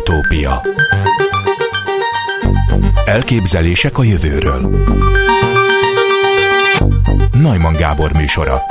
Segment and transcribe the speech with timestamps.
[0.00, 0.62] Utópia.
[3.04, 4.70] Elképzelések a jövőről.
[7.42, 8.62] Najman Gábor műsora.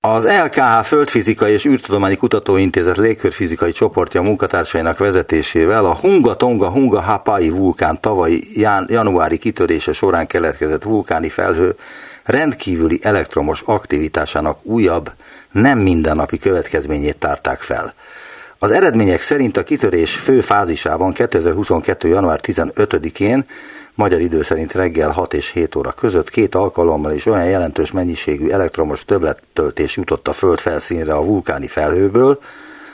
[0.00, 7.50] Az LKH Földfizikai és űrtudományi kutatóintézet légkörfizikai csoportja munkatársainak vezetésével a Hunga Tonga Hunga Hapai
[7.50, 11.76] vulkán tavalyi januári kitörése során keletkezett vulkáni felhő
[12.24, 15.10] rendkívüli elektromos aktivitásának újabb,
[15.52, 17.94] nem mindennapi következményét tárták fel.
[18.62, 22.08] Az eredmények szerint a kitörés fő fázisában 2022.
[22.08, 23.44] január 15-én
[23.94, 28.48] magyar idő szerint reggel 6 és 7 óra között két alkalommal is olyan jelentős mennyiségű
[28.48, 32.40] elektromos többlettöltés jutott a föld felszínre a vulkáni felhőből,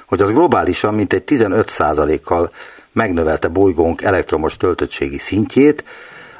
[0.07, 2.51] hogy az globálisan mintegy 15%-kal
[2.93, 5.85] megnövelte bolygónk elektromos töltöttségi szintjét,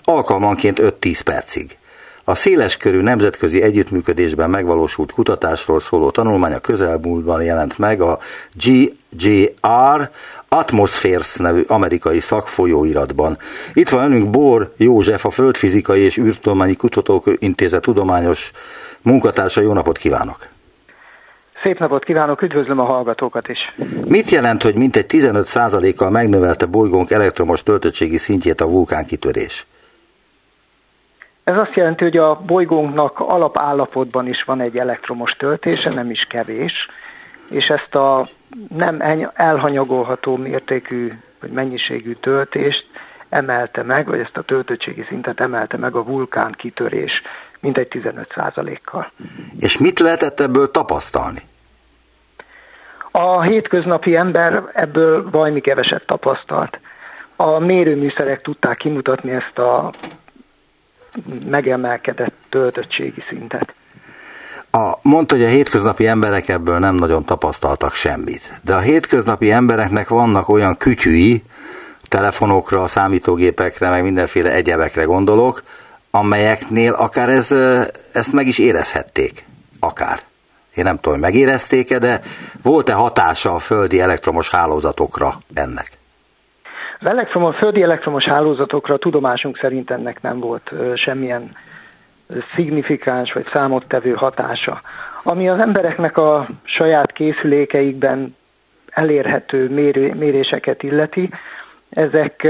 [0.05, 1.77] alkalmanként 5-10 percig.
[2.25, 8.19] A széleskörű nemzetközi együttműködésben megvalósult kutatásról szóló tanulmány a közelmúltban jelent meg a
[9.17, 10.11] GJR
[10.49, 13.39] Atmospheres nevű amerikai szakfolyóiratban.
[13.73, 18.51] Itt van önünk Bor József, a Földfizikai és űrtudományi Kutatók Intézet tudományos
[19.03, 19.61] munkatársa.
[19.61, 20.47] Jó napot kívánok!
[21.63, 23.75] Szép napot kívánok, üdvözlöm a hallgatókat is.
[24.05, 29.67] Mit jelent, hogy mintegy 15%-kal megnövelte bolygónk elektromos töltöttségi szintjét a vulkánkitörés?
[31.45, 36.89] Ez azt jelenti, hogy a bolygónknak alapállapotban is van egy elektromos töltése, nem is kevés,
[37.51, 38.29] és ezt a
[38.69, 39.03] nem
[39.35, 42.87] elhanyagolható mértékű vagy mennyiségű töltést
[43.29, 47.23] emelte meg, vagy ezt a töltöttségi szintet emelte meg a vulkán kitörés
[47.61, 49.11] mintegy 15%-kal.
[49.59, 51.41] És mit lehetett ebből tapasztalni?
[53.11, 56.81] A hétköznapi ember ebből valami keveset tapasztalt.
[57.37, 59.91] A mérőműszerek tudták kimutatni ezt a
[61.47, 63.75] megemelkedett töltöttségi szintet.
[64.77, 68.61] A, mondta, hogy a hétköznapi emberek ebből nem nagyon tapasztaltak semmit.
[68.65, 71.43] De a hétköznapi embereknek vannak olyan kütyűi,
[72.09, 75.63] telefonokra, számítógépekre, meg mindenféle egyebekre gondolok,
[76.11, 77.51] amelyeknél akár ez,
[78.13, 79.45] ezt meg is érezhették.
[79.81, 80.19] Akár.
[80.75, 82.21] Én nem tudom, hogy megérezték-e, de
[82.63, 85.91] volt-e hatása a földi elektromos hálózatokra ennek?
[87.01, 91.57] Az elektromos, földi elektromos hálózatokra tudomásunk szerint ennek nem volt semmilyen
[92.55, 94.81] szignifikáns vagy számottevő hatása.
[95.23, 98.37] Ami az embereknek a saját készülékeikben
[98.91, 101.31] elérhető mérő, méréseket illeti,
[101.91, 102.49] ezek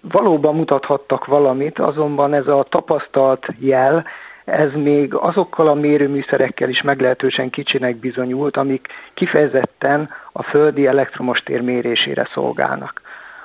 [0.00, 4.04] valóban mutathattak valamit, azonban ez a tapasztalt jel,
[4.44, 11.60] ez még azokkal a mérőműszerekkel is meglehetősen kicsinek bizonyult, amik kifejezetten a földi elektromos tér
[11.60, 13.00] mérésére szolgálnak.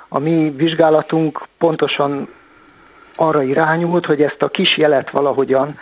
[0.08, 2.28] A mi vizsgálatunk pontosan
[3.16, 5.78] arra irányult, hogy ezt a kis jelet valahogyan,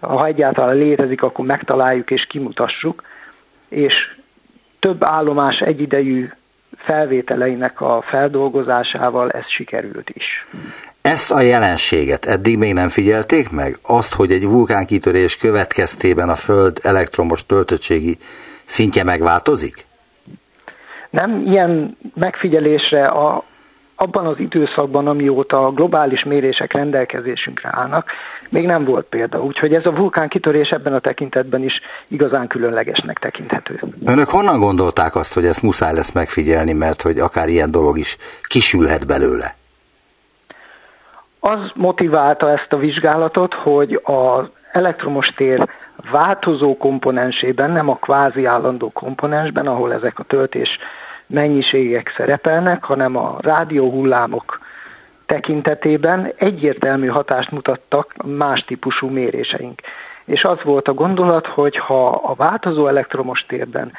[0.00, 3.02] ha egyáltalán létezik, akkor megtaláljuk és kimutassuk,
[3.68, 3.94] és
[4.78, 6.28] több állomás egyidejű
[6.76, 10.46] felvételeinek a feldolgozásával ez sikerült is.
[11.00, 13.76] Ezt a jelenséget eddig még nem figyelték meg?
[13.82, 18.18] Azt, hogy egy vulkánkitörés következtében a Föld elektromos töltöttségi
[18.64, 19.86] szintje megváltozik?
[21.10, 23.44] Nem, ilyen megfigyelésre a
[23.96, 28.10] abban az időszakban, amióta a globális mérések rendelkezésünkre állnak,
[28.48, 29.42] még nem volt példa.
[29.42, 33.80] Úgyhogy ez a vulkán kitörés ebben a tekintetben is igazán különlegesnek tekinthető.
[34.06, 38.16] Önök honnan gondolták azt, hogy ezt muszáj lesz megfigyelni, mert hogy akár ilyen dolog is
[38.42, 39.56] kisülhet belőle?
[41.40, 45.68] Az motiválta ezt a vizsgálatot, hogy az elektromos tér
[46.10, 50.68] változó komponensében, nem a kvázi állandó komponensben, ahol ezek a töltés
[51.26, 54.60] mennyiségek szerepelnek, hanem a rádióhullámok
[55.26, 59.80] tekintetében egyértelmű hatást mutattak más típusú méréseink.
[60.24, 63.92] És az volt a gondolat, hogy ha a változó elektromos térben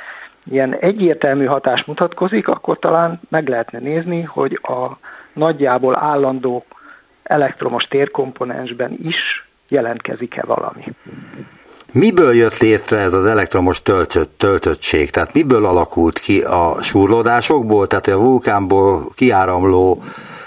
[0.52, 4.98] ilyen egyértelmű hatás mutatkozik, akkor talán meg lehetne nézni, hogy a
[5.34, 6.66] nagyjából állandó
[7.24, 10.84] elektromos térkomponensben is jelentkezik-e valami.
[12.00, 15.09] Miből jött létre ez az elektromos töltött, töltöttség?
[15.09, 17.88] Tehát miből alakult ki a súrlódásokból?
[17.88, 20.03] Tehát a vulkánból kiáramló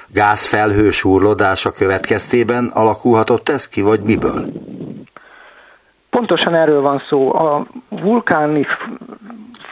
[0.06, 4.52] gázfelhő súrlódása következtében alakulhatott ez ki, vagy miből?
[6.10, 7.34] Pontosan erről van szó.
[7.34, 8.66] A vulkáni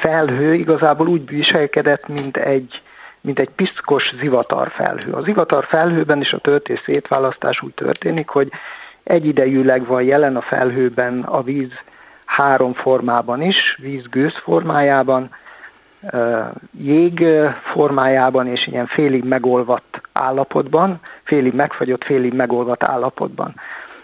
[0.01, 2.83] felhő igazából úgy viselkedett, mint egy,
[3.21, 5.13] mint egy piszkos zivatarfelhő.
[5.13, 8.49] A zivatarfelhőben is a töltés szétválasztás úgy történik, hogy
[9.09, 11.73] egyidejűleg van jelen a felhőben a víz
[12.25, 15.31] három formában is, vízgőz formájában,
[16.79, 17.27] jég
[17.73, 23.55] formájában és ilyen félig megolvadt állapotban, félig megfagyott, félig megolvadt állapotban.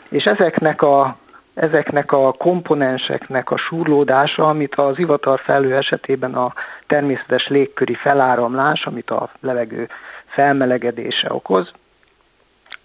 [0.08, 1.16] És ezeknek a,
[1.54, 6.52] ezeknek a komponenseknek a súrlódása, amit az ivatar felhő esetében a
[6.86, 9.88] természetes légköri feláramlás, amit a levegő
[10.26, 11.72] felmelegedése okoz,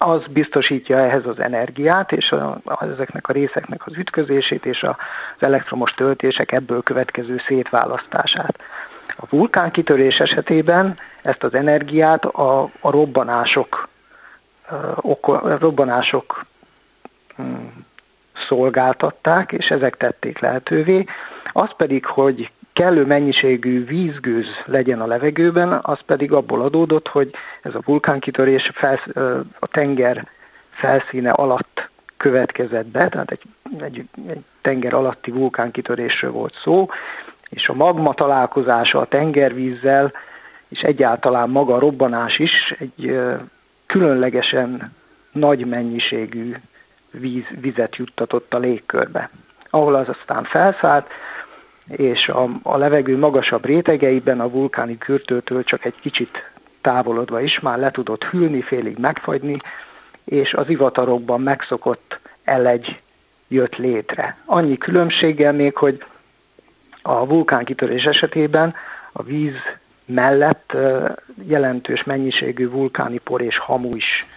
[0.01, 4.95] az biztosítja ehhez az energiát, és a, a, ezeknek a részeknek az ütközését, és az
[5.39, 8.59] elektromos töltések ebből következő szétválasztását.
[9.17, 13.87] A vulkánkitörés esetében ezt az energiát a, a robbanások,
[15.21, 16.45] a robbanások
[17.35, 17.43] hm,
[18.47, 21.05] szolgáltatták, és ezek tették lehetővé.
[21.51, 27.31] Az pedig, hogy kellő mennyiségű vízgőz legyen a levegőben, az pedig abból adódott, hogy
[27.61, 29.05] ez a vulkánkitörés felsz,
[29.59, 30.27] a tenger
[30.69, 33.41] felszíne alatt következett be, tehát egy,
[33.81, 36.89] egy, egy tenger alatti vulkánkitörésről volt szó,
[37.49, 40.11] és a magma találkozása a tengervízzel,
[40.67, 43.19] és egyáltalán maga a robbanás is egy
[43.85, 44.95] különlegesen
[45.31, 46.55] nagy mennyiségű
[47.11, 49.29] víz, vizet juttatott a légkörbe.
[49.69, 51.07] Ahol az aztán felszállt,
[51.89, 56.51] és a, a levegő magasabb rétegeiben a vulkáni kürtőtől csak egy kicsit
[56.81, 59.57] távolodva is már le tudott hűlni, félig megfagyni,
[60.23, 63.01] és az ivatarokban megszokott elegy
[63.47, 64.37] jött létre.
[64.45, 66.03] Annyi különbséggel még, hogy
[67.01, 68.75] a vulkánkitörés esetében
[69.11, 69.55] a víz
[70.05, 70.77] mellett
[71.47, 74.27] jelentős mennyiségű vulkáni por és hamu is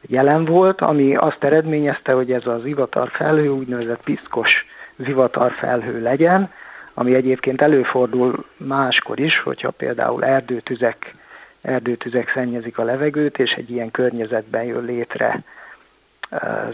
[0.00, 4.66] jelen volt, ami azt eredményezte, hogy ez az ivatar felhő úgynevezett piszkos
[4.96, 6.50] zivatar felhő legyen,
[6.94, 11.14] ami egyébként előfordul máskor is, hogyha például erdőtüzek,
[11.62, 15.42] erdőtüzek szennyezik a levegőt, és egy ilyen környezetben jön létre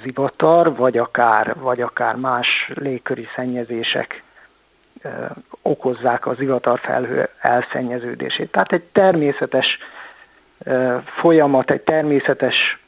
[0.02, 4.22] zivatar, vagy akár, vagy akár más légköri szennyezések
[5.62, 6.36] okozzák az
[6.76, 8.50] felhő elszennyeződését.
[8.50, 9.78] Tehát egy természetes
[11.04, 12.78] folyamat, egy természetes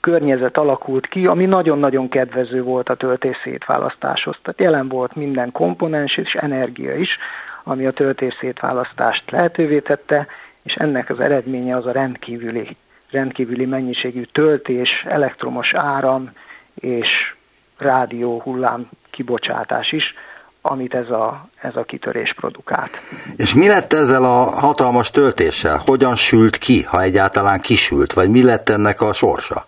[0.00, 4.36] környezet alakult ki, ami nagyon-nagyon kedvező volt a töltés szétválasztáshoz.
[4.42, 7.18] Tehát jelen volt minden komponens és energia is,
[7.64, 10.26] ami a töltés szétválasztást lehetővé tette,
[10.62, 12.76] és ennek az eredménye az a rendkívüli,
[13.10, 16.30] rendkívüli mennyiségű töltés, elektromos áram
[16.74, 17.34] és
[17.78, 20.14] rádió hullám kibocsátás is,
[20.62, 22.90] amit ez a, ez a kitörés produkált.
[23.36, 25.82] És mi lett ezzel a hatalmas töltéssel?
[25.86, 29.67] Hogyan sült ki, ha egyáltalán kisült, vagy mi lett ennek a sorsa?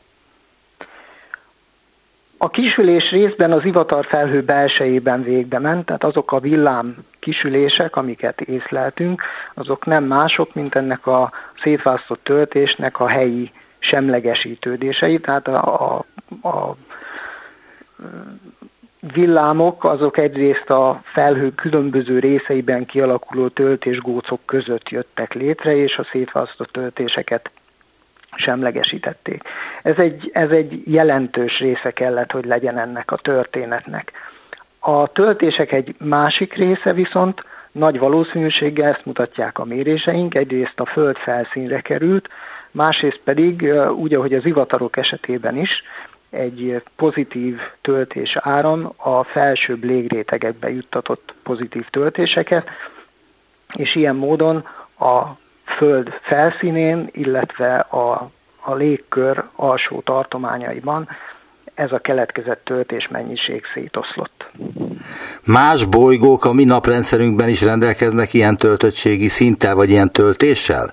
[2.42, 8.40] A kisülés részben az ivatar felhő belsejében végbe ment, tehát azok a villám kisülések, amiket
[8.40, 9.22] észleltünk,
[9.54, 11.30] azok nem mások, mint ennek a
[11.62, 16.04] szétválasztott töltésnek a helyi semlegesítődései, tehát a,
[16.42, 16.76] a, a
[19.12, 26.72] villámok azok egyrészt a felhő különböző részeiben kialakuló töltésgócok között jöttek létre, és a szétválasztott
[26.72, 27.50] töltéseket
[28.36, 29.42] semlegesítették.
[29.82, 34.12] Ez egy, ez egy jelentős része kellett, hogy legyen ennek a történetnek.
[34.78, 41.16] A töltések egy másik része viszont nagy valószínűséggel ezt mutatják a méréseink, egyrészt a föld
[41.16, 42.28] felszínre került,
[42.70, 45.82] másrészt pedig úgy, ahogy az ivatarok esetében is,
[46.30, 52.68] egy pozitív töltés áram a felsőbb légrétegekbe juttatott pozitív töltéseket,
[53.72, 54.66] és ilyen módon
[54.98, 55.22] a
[55.80, 58.30] Föld felszínén, illetve a,
[58.60, 61.08] a légkör alsó tartományaiban
[61.74, 64.50] ez a keletkezett töltésmennyiség szétoszlott.
[65.44, 70.92] Más bolygók a mi naprendszerünkben is rendelkeznek ilyen töltöttségi szinttel, vagy ilyen töltéssel?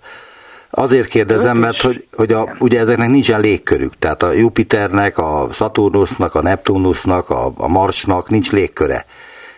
[0.69, 6.35] Azért kérdezem, mert hogy, hogy a, ugye ezeknek nincsen légkörük, tehát a Jupiternek, a Saturnusnak,
[6.35, 9.05] a Neptunusnak, a, a Marsnak nincs légköre.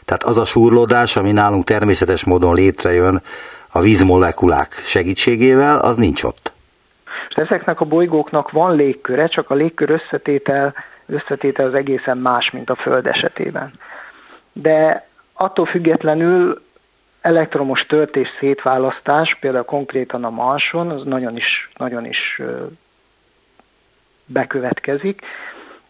[0.06, 3.22] Tehát az a súrlódás, ami nálunk természetes módon létrejön
[3.72, 6.52] a vízmolekulák segítségével, az nincs ott.
[7.30, 10.74] És ezeknek a bolygóknak van légköre, csak a légkör összetétel,
[11.06, 13.74] összetétel az egészen más, mint a Föld esetében.
[14.54, 16.62] De attól függetlenül
[17.22, 22.42] elektromos töltés szétválasztás, például konkrétan a Marson, az nagyon is, nagyon is
[24.26, 25.22] bekövetkezik.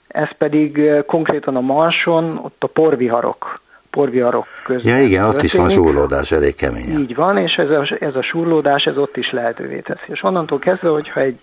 [0.08, 3.62] Ez pedig konkrétan a Marson, ott a porviharok,
[4.00, 4.84] porviharok között.
[4.84, 5.36] Ja igen, történik.
[5.36, 7.00] ott is van súrlódás elég kemény.
[7.00, 10.06] Így van, és ez a, ez a súrlódás, ez ott is lehetővé teszi.
[10.06, 11.40] És onnantól kezdve, hogyha egy,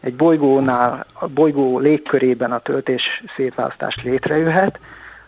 [0.00, 4.78] egy bolygónál, a bolygó légkörében a töltés szétválasztás létrejöhet,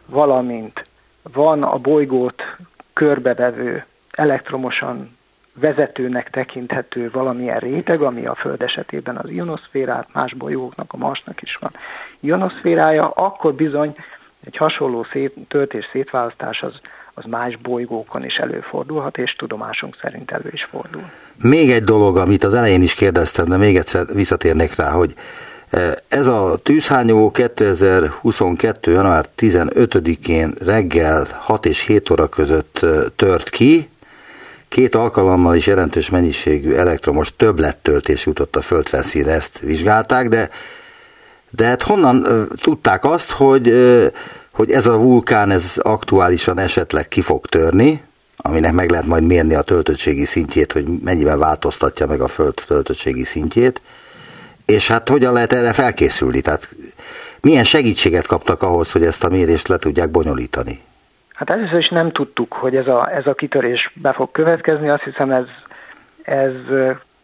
[0.06, 0.84] valamint
[1.32, 2.42] van a bolygót
[2.92, 5.16] körbevevő elektromosan
[5.52, 11.56] vezetőnek tekinthető valamilyen réteg, ami a Föld esetében az ionoszférát, más bolygóknak, a Marsnak is
[11.60, 11.70] van
[12.20, 13.96] ionoszférája, akkor bizony
[14.44, 16.80] egy hasonló szét, töltés szétválasztás az,
[17.14, 21.02] az más bolygókon is előfordulhat, és tudomásunk szerint elő is fordul.
[21.42, 25.14] Még egy dolog, amit az elején is kérdeztem, de még egyszer visszatérnék rá, hogy
[25.70, 28.92] e, ez a tűzhányó 2022.
[28.92, 32.86] január 15-én reggel 6 és 7 óra között e,
[33.16, 33.88] tört ki,
[34.74, 40.50] Két alkalommal is jelentős mennyiségű elektromos többlettöltés jutott a földfelszínre, ezt vizsgálták, de,
[41.56, 43.72] de hát honnan tudták azt, hogy,
[44.52, 48.02] hogy ez a vulkán ez aktuálisan esetleg ki fog törni,
[48.36, 53.24] aminek meg lehet majd mérni a töltöttségi szintjét, hogy mennyiben változtatja meg a föld töltöttségi
[53.24, 53.80] szintjét,
[54.66, 56.68] és hát hogyan lehet erre felkészülni, tehát
[57.40, 60.80] milyen segítséget kaptak ahhoz, hogy ezt a mérést le tudják bonyolítani?
[61.34, 64.88] Hát először is nem tudtuk, hogy ez a, ez a kitörés be fog következni.
[64.88, 65.46] Azt hiszem ez,
[66.22, 66.52] ez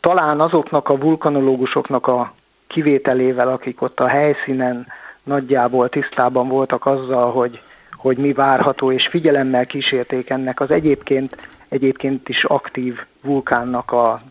[0.01, 2.33] talán azoknak a vulkanológusoknak a
[2.71, 4.87] kivételével, akik ott a helyszínen
[5.23, 7.61] nagyjából tisztában voltak azzal, hogy,
[7.93, 11.37] hogy mi várható, és figyelemmel kísérték ennek az egyébként,
[11.69, 14.23] egyébként is aktív vulkánnak a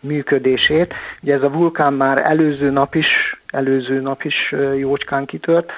[0.00, 0.94] működését.
[1.22, 5.72] Ugye ez a vulkán már előző nap is, előző nap is jócskán kitört.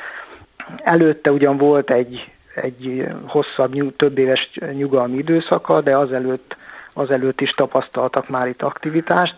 [0.76, 6.56] Előtte ugyan volt egy egy hosszabb, több éves nyugalmi időszaka, de azelőtt,
[6.92, 9.34] azelőtt is tapasztaltak már itt aktivitást.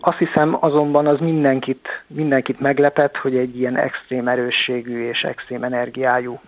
[0.00, 6.40] Azt hiszem azonban az mindenkit, mindenkit meglepett, hogy egy ilyen extrém erősségű és extrém energiájú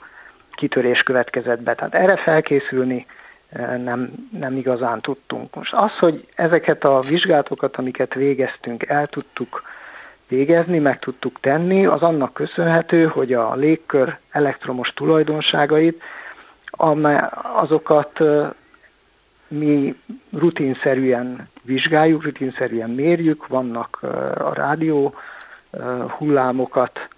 [0.50, 1.74] kitörés következett be.
[1.74, 3.06] Tehát erre felkészülni
[3.48, 5.54] eh, nem, nem igazán tudtunk.
[5.54, 9.62] Most az, hogy ezeket a vizsgálatokat, amiket végeztünk, el tudtuk
[10.28, 16.02] végezni, meg tudtuk tenni, az annak köszönhető, hogy a légkör elektromos tulajdonságait,
[17.56, 18.20] azokat
[19.48, 19.94] mi
[20.32, 23.98] rutinszerűen vizsgáljuk, rutinszerűen mérjük, vannak
[24.38, 25.14] a rádió
[26.08, 27.08] hullámokat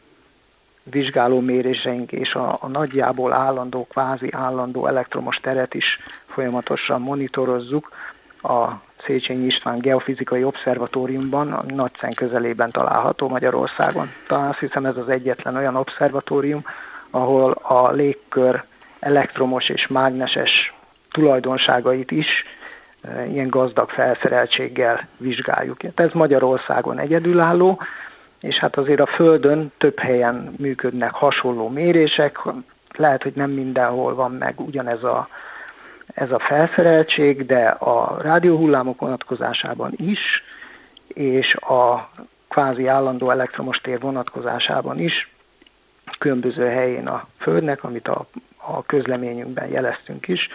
[0.83, 7.91] vizsgáló méréseink, és a, a nagyjából állandó, kvázi állandó elektromos teret is folyamatosan monitorozzuk
[8.43, 8.69] a
[9.05, 14.09] Széchenyi István Geofizikai Obszervatóriumban, a Nagyszen közelében található Magyarországon.
[14.27, 16.65] Talán azt hiszem ez az egyetlen olyan obszervatórium,
[17.11, 18.63] ahol a légkör
[19.01, 20.73] elektromos és mágneses
[21.19, 22.45] tulajdonságait is
[23.03, 25.77] e, ilyen gazdag felszereltséggel vizsgáljuk.
[25.95, 27.81] Ez Magyarországon egyedülálló,
[28.41, 32.39] és hát azért a Földön több helyen működnek hasonló mérések,
[32.97, 35.29] lehet, hogy nem mindenhol van meg ugyanez a
[36.15, 40.45] ez a felszereltség, de a rádióhullámok vonatkozásában is,
[41.07, 42.11] és a
[42.49, 45.31] kvázi állandó elektromos tér vonatkozásában is
[46.19, 50.49] különböző helyén a Földnek, amit a, a közleményünkben jeleztünk is,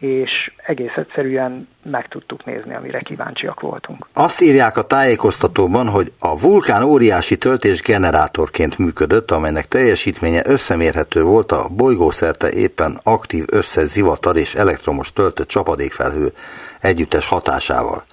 [0.00, 4.06] és egész egyszerűen meg tudtuk nézni, amire kíváncsiak voltunk.
[4.12, 11.52] Azt írják a tájékoztatóban, hogy a vulkán óriási töltés generátorként működött, amelynek teljesítménye összemérhető volt
[11.52, 16.32] a bolygószerte éppen aktív összezivatar és elektromos töltött csapadékfelhő
[16.80, 18.04] együttes hatásával.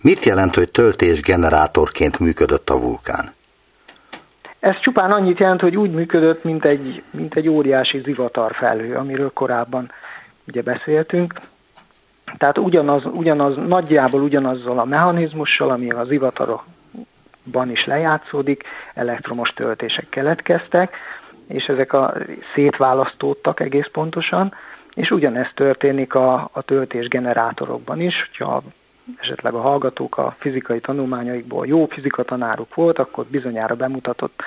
[0.00, 3.32] Mit jelent, hogy töltés generátorként működött a vulkán?
[4.60, 9.90] Ez csupán annyit jelent, hogy úgy működött, mint egy, mint egy óriási zivatarfelhő, amiről korábban
[10.48, 11.40] ugye beszéltünk.
[12.38, 18.62] Tehát ugyanaz, ugyanaz, nagyjából ugyanazzal a mechanizmussal, ami az ivatarokban is lejátszódik,
[18.94, 20.96] elektromos töltések keletkeztek,
[21.46, 22.14] és ezek a
[22.54, 24.54] szétválasztódtak egész pontosan,
[24.94, 28.62] és ugyanezt történik a, a töltés generátorokban is, hogyha
[29.20, 34.42] esetleg a hallgatók a fizikai tanulmányaikból jó fizikatanáruk volt, akkor bizonyára bemutatott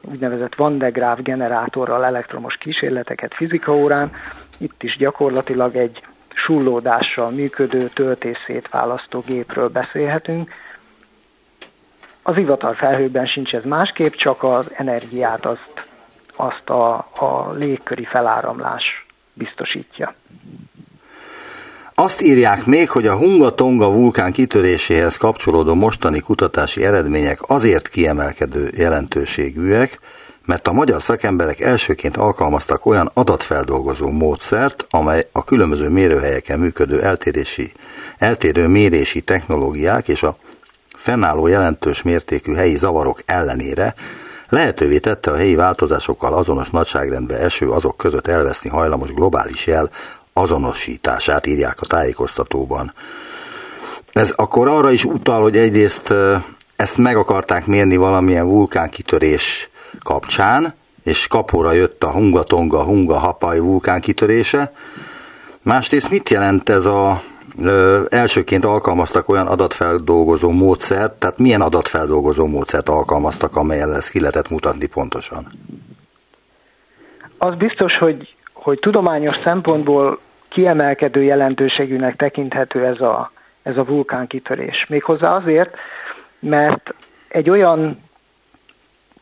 [0.00, 4.10] úgynevezett Van de Graaf generátorral elektromos kísérleteket fizikaórán,
[4.58, 6.02] itt is gyakorlatilag egy
[6.34, 10.50] sullódással működő töltésszétválasztó gépről beszélhetünk.
[12.22, 15.86] Az ivatar felhőben sincs ez másképp, csak az energiát azt,
[16.36, 20.14] azt a, a légköri feláramlás biztosítja.
[21.94, 29.98] Azt írják még, hogy a Hunga-Tonga vulkán kitöréséhez kapcsolódó mostani kutatási eredmények azért kiemelkedő jelentőségűek,
[30.48, 37.72] mert a magyar szakemberek elsőként alkalmaztak olyan adatfeldolgozó módszert, amely a különböző mérőhelyeken működő eltérési,
[38.18, 40.36] eltérő mérési technológiák és a
[40.96, 43.94] fennálló jelentős mértékű helyi zavarok ellenére
[44.48, 49.90] lehetővé tette a helyi változásokkal azonos nagyságrendbe eső azok között elveszni hajlamos globális jel
[50.32, 52.92] azonosítását, írják a tájékoztatóban.
[54.12, 56.14] Ez akkor arra is utal, hogy egyrészt
[56.76, 59.70] ezt meg akarták mérni valamilyen vulkánkitörés
[60.02, 64.72] kapcsán, és kapóra jött a Hunga-Tonga, Hunga-Hapai vulkán kitörése.
[65.62, 67.22] Másrészt mit jelent ez a
[67.62, 74.48] ö, elsőként alkalmaztak olyan adatfeldolgozó módszert, tehát milyen adatfeldolgozó módszert alkalmaztak, amelyen ezt ki lehetett
[74.48, 75.46] mutatni pontosan?
[77.38, 80.18] Az biztos, hogy, hogy tudományos szempontból
[80.48, 84.86] kiemelkedő jelentőségűnek tekinthető ez a, ez a vulkánkitörés.
[84.88, 85.74] Méghozzá azért,
[86.38, 86.94] mert
[87.28, 88.07] egy olyan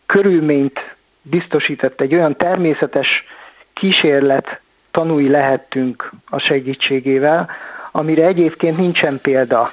[0.07, 3.25] körülményt biztosított, egy olyan természetes
[3.73, 4.61] kísérlet
[4.91, 7.51] tanúi lehettünk a segítségével,
[7.93, 9.71] amire egyébként nincsen példa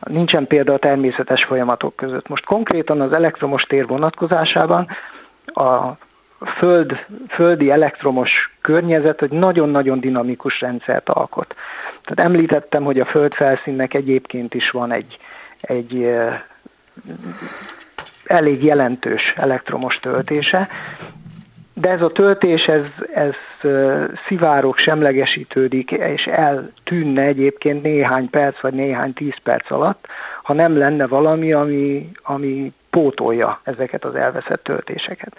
[0.00, 2.28] nincsen példa a természetes folyamatok között.
[2.28, 4.88] Most konkrétan az elektromos tér vonatkozásában
[5.46, 5.92] a
[6.58, 11.54] föld, földi elektromos környezet egy nagyon-nagyon dinamikus rendszert alkot.
[12.04, 15.18] Tehát említettem, hogy a föld felszínnek egyébként is van egy,
[15.60, 16.14] egy
[18.28, 20.68] elég jelentős elektromos töltése,
[21.72, 23.34] de ez a töltés, ez, ez
[24.26, 30.06] szivárok, semlegesítődik, és eltűnne egyébként néhány perc, vagy néhány tíz perc alatt,
[30.42, 35.36] ha nem lenne valami, ami, ami pótolja ezeket az elveszett töltéseket.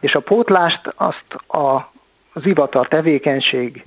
[0.00, 1.92] És a pótlást azt a
[2.34, 3.84] zivatar tevékenység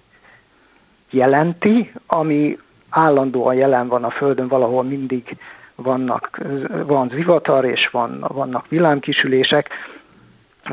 [1.09, 2.57] jelenti, ami
[2.89, 5.37] állandóan jelen van a Földön, valahol mindig
[5.83, 6.39] vannak,
[6.85, 9.69] van zivatar, és van, vannak villámkisülések,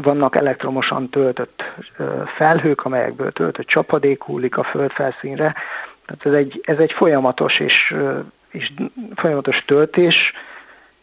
[0.03, 1.63] vannak elektromosan töltött
[2.37, 5.55] felhők, amelyekből töltött csapadék hullik a föld felszínre.
[6.07, 7.95] Tehát ez egy, ez egy folyamatos és,
[8.51, 8.73] és
[9.15, 10.33] folyamatos töltés,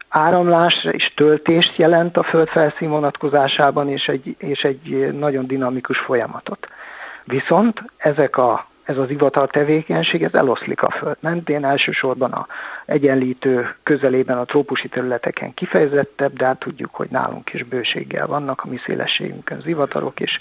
[0.10, 6.68] áramlás és töltést jelent a föld felszín vonatkozásában, és egy, és egy nagyon dinamikus folyamatot.
[7.24, 12.48] Viszont ezek a ez az ivatal tevékenység, ez eloszlik a föld mentén, elsősorban a
[12.86, 18.68] egyenlítő közelében a trópusi területeken kifejezettebb, de hát tudjuk, hogy nálunk is bőséggel vannak a
[18.70, 20.38] mi szélességünkön zivatarok, és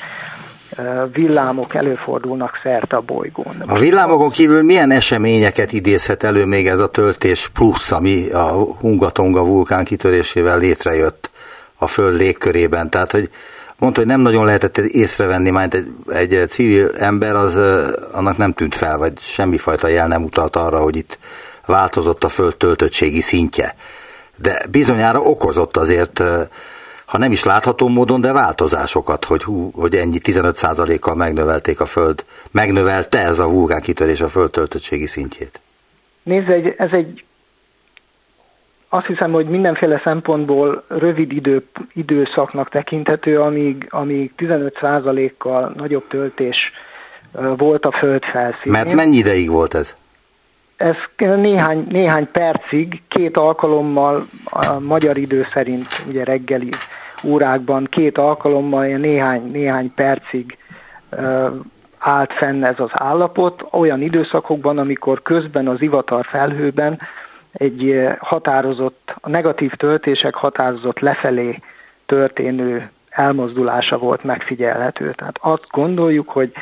[1.12, 3.62] villámok előfordulnak szerte a bolygón.
[3.66, 9.44] A villámokon kívül milyen eseményeket idézhet elő még ez a töltés plusz, ami a Hungatonga
[9.44, 11.30] vulkán kitörésével létrejött
[11.76, 12.90] a Föld légkörében?
[12.90, 13.30] Tehát, hogy
[13.80, 17.56] mondta, hogy nem nagyon lehetett észrevenni, mert egy, egy civil ember az
[18.12, 21.18] annak nem tűnt fel, vagy semmifajta jel nem utalt arra, hogy itt
[21.66, 23.75] változott a föld töltöttségi szintje.
[24.37, 26.22] De bizonyára okozott azért,
[27.04, 32.25] ha nem is látható módon, de változásokat, hogy, hú, hogy ennyi 15%-kal megnövelték a föld,
[32.50, 35.60] megnövelte ez a vulkán kitörés a föld töltöttségi szintjét.
[36.22, 37.25] Nézd, ez egy
[38.92, 46.72] azt hiszem, hogy mindenféle szempontból rövid idő, időszaknak tekinthető, amíg, amíg 15%-kal nagyobb töltés
[47.57, 48.83] volt a föld felszínén.
[48.83, 49.96] Mert mennyi ideig volt ez?
[50.76, 56.70] Ez néhány, néhány percig, két alkalommal, a magyar idő szerint, ugye reggeli
[57.24, 60.59] órákban, két alkalommal, néhány, néhány percig
[61.98, 67.00] állt fenn ez az állapot, olyan időszakokban, amikor közben az ivatar felhőben
[67.52, 71.58] egy eh, határozott, a negatív töltések határozott lefelé
[72.06, 75.12] történő elmozdulása volt megfigyelhető.
[75.12, 76.52] Tehát azt gondoljuk, hogy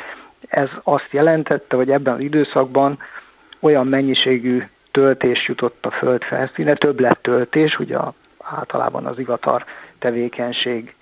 [0.47, 2.99] ez azt jelentette, hogy ebben az időszakban
[3.59, 7.97] olyan mennyiségű töltés jutott a föld felszíne, több lett töltés, ugye
[8.37, 9.65] általában az igatar
[9.99, 10.95] tevékenység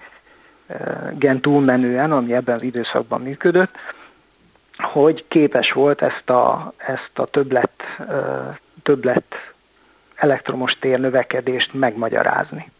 [0.67, 0.77] eh,
[1.17, 3.75] gen túlmenően, ami ebben az időszakban működött,
[4.77, 9.55] hogy képes volt ezt a, ezt a többlet, eh, többlet
[10.17, 12.71] elektromos tér növekedést megmagyarázni.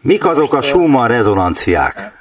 [0.00, 2.12] Mik azok a Schumann rezonanciák?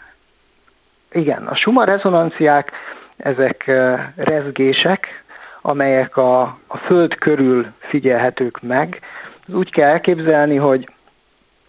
[1.11, 2.71] Igen, a Schumann rezonanciák,
[3.17, 3.71] ezek
[4.15, 5.23] rezgések,
[5.61, 9.01] amelyek a, a Föld körül figyelhetők meg.
[9.47, 10.89] Ez úgy kell elképzelni, hogy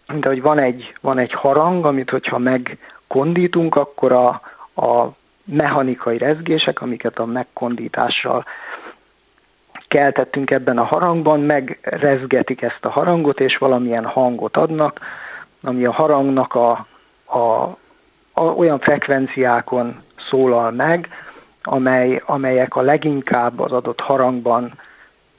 [0.06, 4.28] mint hogy van egy, van egy harang, amit hogyha megkondítunk, akkor a,
[4.74, 5.08] a
[5.44, 8.44] mechanikai rezgések, amiket a megkondítással
[9.90, 15.00] keltettünk ebben a harangban, megrezgetik ezt a harangot, és valamilyen hangot adnak,
[15.62, 16.86] ami a harangnak a,
[17.24, 17.62] a,
[18.32, 21.08] a olyan frekvenciákon szólal meg,
[21.62, 24.72] amely, amelyek a leginkább az adott harangban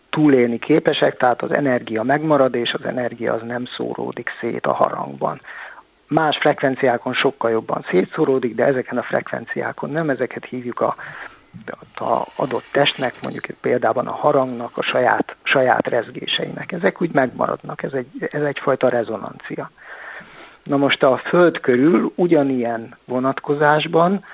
[0.10, 5.42] túlélni képesek, tehát az energia megmarad, és az energia az nem szóródik szét a harangban.
[6.08, 10.96] Más frekvenciákon sokkal jobban szétszóródik, de ezeken a frekvenciákon nem, ezeket hívjuk a
[11.96, 16.72] a adott testnek, mondjuk példában a harangnak, a saját, saját rezgéseinek.
[16.72, 19.72] Ezek úgy megmaradnak, ez, egy, ez egyfajta rezonancia.
[20.64, 24.26] Na most a Föld körül ugyanilyen vonatkozásban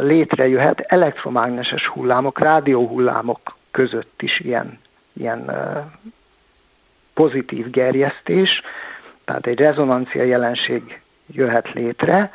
[0.00, 4.78] létrejöhet elektromágneses hullámok, rádióhullámok között is ilyen,
[5.12, 5.50] ilyen
[7.14, 8.62] pozitív gerjesztés,
[9.24, 12.32] tehát egy rezonancia jelenség jöhet létre,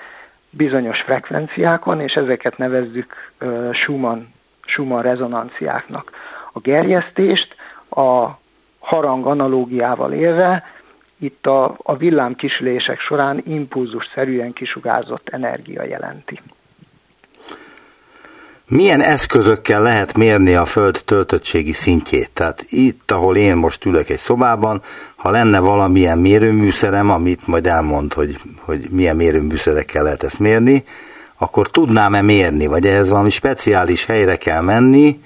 [0.49, 3.31] bizonyos frekvenciákon, és ezeket nevezzük
[3.73, 4.27] Schumann,
[4.65, 6.11] Schumann rezonanciáknak.
[6.53, 7.55] A gerjesztést
[7.89, 8.27] a
[8.79, 10.63] harang analógiával élve
[11.19, 16.41] itt a, a villámkisülések során impulzus szerűen kisugárzott energia jelenti.
[18.69, 22.29] Milyen eszközökkel lehet mérni a Föld töltöttségi szintjét?
[22.33, 24.81] Tehát itt, ahol én most ülök egy szobában,
[25.27, 30.83] ha lenne valamilyen mérőműszerem, amit majd elmond, hogy, hogy milyen mérőműszerekkel lehet ezt mérni,
[31.37, 35.19] akkor tudnám-e mérni, vagy ehhez valami speciális helyre kell menni,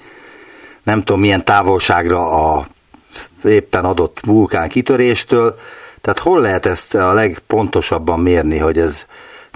[0.82, 2.66] nem tudom milyen távolságra a
[3.44, 5.58] éppen adott vulkán kitöréstől.
[6.00, 9.06] Tehát hol lehet ezt a legpontosabban mérni, hogy ez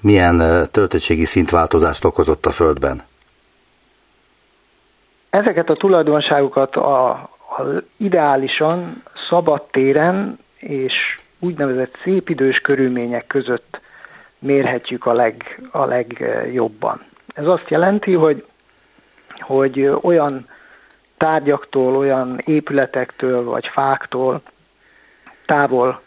[0.02, 3.02] milyen töltöttségi szintváltozást okozott a Földben?
[5.30, 7.30] Ezeket a tulajdonságokat a, a
[7.96, 13.80] ideálisan szabad téren és úgynevezett szépidős körülmények között
[14.38, 17.04] mérhetjük a, leg, a legjobban.
[17.34, 18.44] Ez azt jelenti, hogy,
[19.40, 20.48] hogy olyan
[21.16, 24.42] tárgyaktól, olyan épületektől vagy fáktól
[25.46, 26.00] távol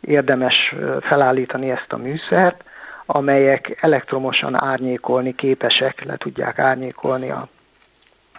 [0.00, 2.64] érdemes felállítani ezt a műszert,
[3.06, 7.48] amelyek elektromosan árnyékolni képesek, le tudják árnyékolni a,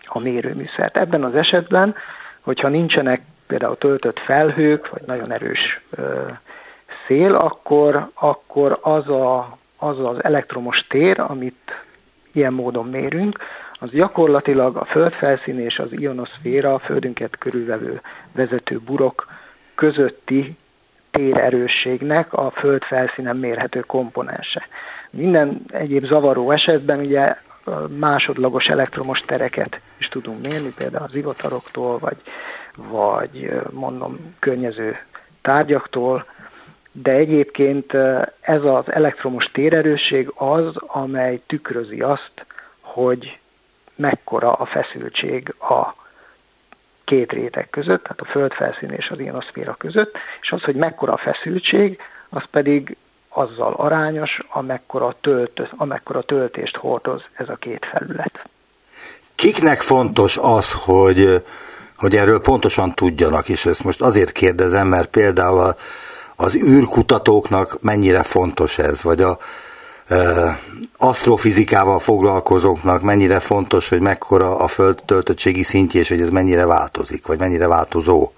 [0.06, 0.98] a mérőműszert.
[0.98, 1.96] Ebben az esetben,
[2.42, 5.82] hogyha nincsenek például töltött felhők, vagy nagyon erős
[7.08, 11.84] szél, akkor, akkor az, a, az az elektromos tér, amit
[12.32, 13.40] ilyen módon mérünk,
[13.80, 18.02] az gyakorlatilag a földfelszín és az ionoszféra, a földünket körülvevő
[18.32, 19.28] vezető burok
[19.76, 20.58] közötti
[21.12, 24.68] térerősségnek a föld felszínen mérhető komponense.
[25.10, 27.36] Minden egyéb zavaró esetben ugye
[28.00, 32.18] másodlagos elektromos tereket is tudunk mérni, például az ivataroktól, vagy,
[32.76, 34.98] vagy mondom környező
[35.42, 36.26] tárgyaktól,
[36.92, 37.94] de egyébként
[38.40, 42.46] ez az elektromos térerősség az, amely tükrözi azt,
[42.82, 43.38] hogy
[43.96, 45.96] mekkora a feszültség a
[47.04, 51.18] két réteg között, tehát a földfelszín és az ionoszféra között, és az, hogy mekkora a
[51.18, 52.98] feszültség, az pedig
[53.30, 58.46] azzal arányos, amekkora, tölt, amekkora töltést hordoz ez a két felület.
[59.36, 61.44] Kiknek fontos az, hogy,
[62.04, 65.76] hogy erről pontosan tudjanak, és ezt most azért kérdezem, mert például
[66.36, 69.38] az űrkutatóknak mennyire fontos ez, vagy a,
[70.98, 77.28] asztrofizikával foglalkozóknak mennyire fontos, hogy mekkora a föld töltöttségi szintje, és hogy ez mennyire változik,
[77.28, 78.32] vagy mennyire változó.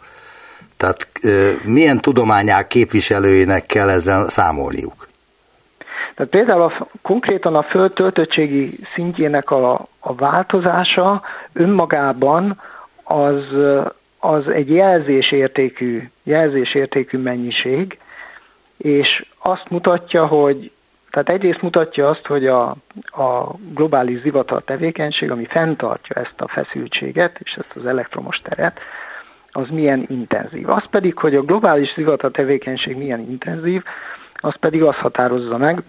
[0.77, 1.09] Tehát
[1.63, 5.07] milyen tudományák képviselőinek kell ezzel számolniuk?
[6.15, 11.21] Tehát például a, konkrétan a föld töltöttségi szintjének a, a változása
[11.53, 12.61] önmagában
[13.05, 13.43] az,
[14.19, 17.99] az egy jelzésértékű, jelzésértékű mennyiség,
[18.77, 20.71] és azt mutatja, hogy
[21.15, 27.39] tehát egyrészt mutatja azt, hogy a, a globális zivatar tevékenység, ami fenntartja ezt a feszültséget
[27.43, 28.79] és ezt az elektromos teret,
[29.51, 30.69] az milyen intenzív.
[30.69, 33.83] Az pedig, hogy a globális zivatar tevékenység milyen intenzív,
[34.35, 35.83] az pedig azt határozza meg,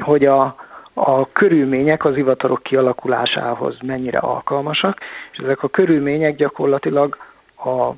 [0.00, 0.56] hogy a,
[0.94, 5.00] a körülmények az zivatarok kialakulásához mennyire alkalmasak,
[5.32, 7.16] és ezek a körülmények gyakorlatilag
[7.64, 7.90] a,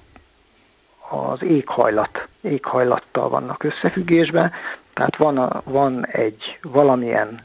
[1.17, 4.53] az éghajlat, éghajlattal vannak összefüggésben,
[4.95, 7.43] tehát van, a, van egy valamilyen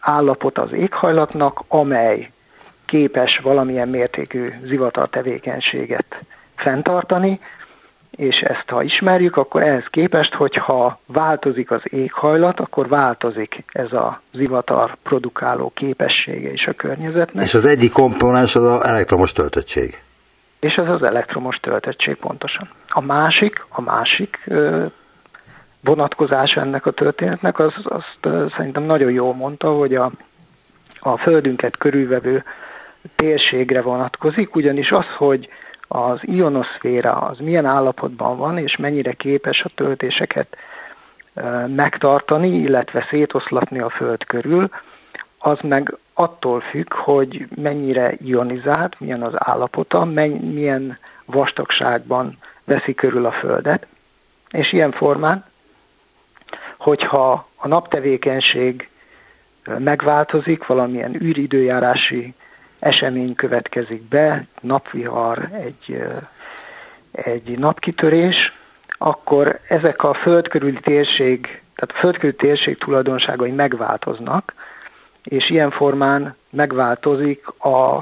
[0.00, 2.30] állapot az éghajlatnak, amely
[2.84, 7.40] képes valamilyen mértékű zivatar tevékenységet fenntartani,
[8.18, 14.20] és ezt ha ismerjük, akkor ehhez képest, hogyha változik az éghajlat, akkor változik ez a
[14.32, 17.44] zivatar produkáló képessége is a környezetnek.
[17.44, 20.02] És az egyik komponens az az elektromos töltöttség.
[20.60, 22.68] És ez az elektromos töltöttség pontosan.
[22.88, 24.50] A másik, a másik
[25.80, 28.18] vonatkozása ennek a történetnek, az, azt
[28.56, 30.10] szerintem nagyon jól mondta, hogy a,
[31.00, 32.44] a Földünket körülvevő
[33.16, 35.48] térségre vonatkozik, ugyanis az, hogy
[35.88, 40.56] az ionoszféra az milyen állapotban van, és mennyire képes a töltéseket
[41.66, 44.68] megtartani, illetve szétoszlatni a Föld körül,
[45.38, 53.32] az meg attól függ, hogy mennyire ionizált, milyen az állapota, milyen vastagságban veszi körül a
[53.32, 53.86] Földet,
[54.50, 55.44] és ilyen formán
[56.78, 58.88] hogyha a naptevékenység
[59.78, 62.34] megváltozik, valamilyen űridőjárási
[62.78, 66.02] esemény következik be, napvihar, egy,
[67.12, 68.52] egy napkitörés,
[68.98, 71.40] akkor ezek a földkörüli térség,
[71.74, 74.54] tehát a földkörüli térség tulajdonságai megváltoznak,
[75.22, 77.96] és ilyen formán megváltozik a,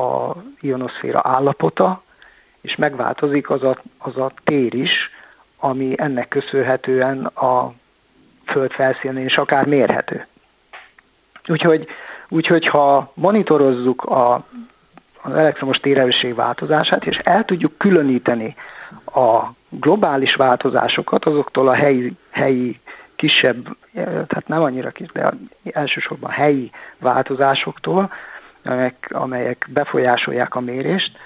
[0.00, 2.02] a ionoszféra állapota,
[2.60, 5.10] és megváltozik az a, az a tér is,
[5.58, 7.72] ami ennek köszönhetően a
[8.44, 10.26] föld felszínén is akár mérhető.
[11.48, 11.86] Úgyhogy,
[12.32, 14.34] úgyhogy ha monitorozzuk a,
[15.22, 18.54] az elektromos térerősség változását, és el tudjuk különíteni
[19.04, 22.80] a globális változásokat azoktól a helyi, helyi
[23.16, 25.32] kisebb, tehát nem annyira kis, de
[25.72, 28.12] elsősorban helyi változásoktól,
[28.64, 31.18] amelyek, amelyek befolyásolják a mérést,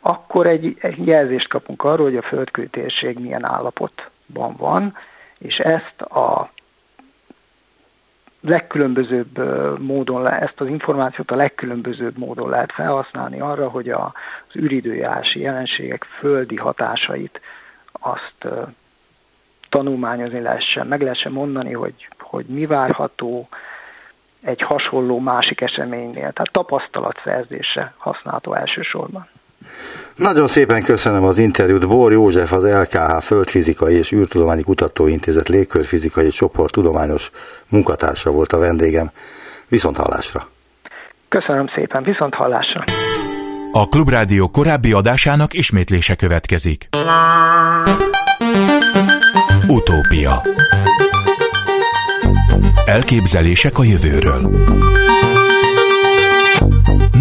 [0.00, 4.96] akkor egy, egy jelzést kapunk arról, hogy a földkörű térség milyen állapotban van,
[5.38, 6.50] és ezt a
[8.40, 9.38] legkülönbözőbb
[9.78, 14.12] módon, le, ezt az információt a legkülönbözőbb módon lehet felhasználni arra, hogy a,
[14.48, 17.40] az űridőjárási jelenségek földi hatásait
[17.92, 18.46] azt
[19.68, 23.48] tanulmányozni lehessen, meg lehessen mondani, hogy, hogy mi várható
[24.40, 26.32] egy hasonló másik eseménynél.
[26.32, 29.28] Tehát tapasztalatszerzése használható elsősorban.
[30.20, 31.88] Nagyon szépen köszönöm az interjút.
[31.88, 37.30] Bor József, az LKH Földfizikai és űrtudományi kutatóintézet légkörfizikai csoport tudományos
[37.68, 39.10] munkatársa volt a vendégem.
[39.68, 40.48] Viszont hallásra!
[41.28, 42.84] Köszönöm szépen, viszont hallásra!
[43.72, 46.88] A Klubrádió korábbi adásának ismétlése következik.
[49.68, 50.42] Utópia
[52.84, 54.50] Elképzelések a jövőről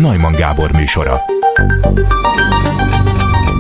[0.02, 1.16] Najman Gábor műsora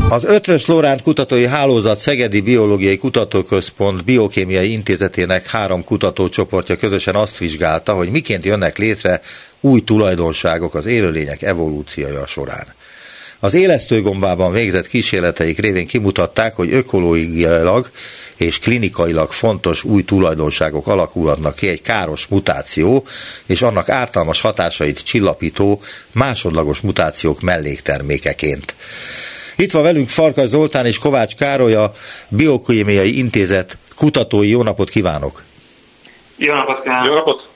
[0.09, 7.93] az Ötvös Lóránt Kutatói Hálózat Szegedi Biológiai Kutatóközpont Biokémiai Intézetének három kutatócsoportja közösen azt vizsgálta,
[7.93, 9.21] hogy miként jönnek létre
[9.59, 12.67] új tulajdonságok az élőlények evolúciója során.
[13.41, 17.89] Az élesztőgombában végzett kísérleteik révén kimutatták, hogy ökológiailag
[18.37, 23.05] és klinikailag fontos új tulajdonságok alakulhatnak ki egy káros mutáció
[23.45, 28.75] és annak ártalmas hatásait csillapító másodlagos mutációk melléktermékeként.
[29.55, 31.93] Itt van velünk Farkas Zoltán és Kovács Károly, a
[32.27, 34.49] Biokémiai Intézet kutatói.
[34.49, 35.43] Jó napot kívánok!
[36.35, 37.05] Jó napot kívánok!
[37.07, 37.47] Jó napot!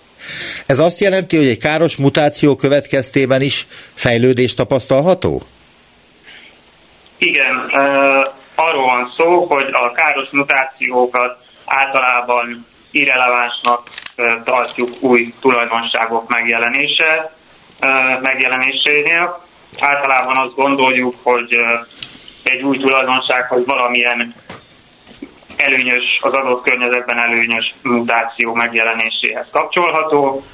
[0.65, 5.41] Ez azt jelenti, hogy egy káros mutáció következtében is fejlődés tapasztalható?
[7.23, 7.55] Igen,
[8.55, 13.89] arról van szó, hogy a káros mutációkat általában irrelevánsnak
[14.43, 17.33] tartjuk új tulajdonságok megjelenése,
[18.21, 19.41] megjelenésénél,
[19.79, 21.57] általában azt gondoljuk, hogy
[22.43, 24.33] egy új tulajdonság, hogy valamilyen
[25.57, 30.45] előnyös, az adott környezetben előnyös mutáció megjelenéséhez kapcsolható.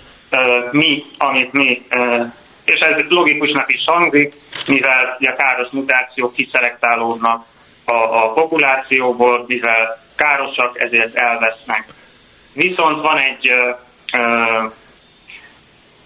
[0.72, 1.88] Mi, amit mi,
[2.70, 4.34] és ez logikusnak is hangzik,
[4.68, 7.46] mivel a káros mutációk kiszelektálódnak
[7.86, 11.84] a, a populációból, mivel károsak, ezért elvesznek.
[12.54, 13.72] Viszont van egy ö,
[14.18, 14.66] ö,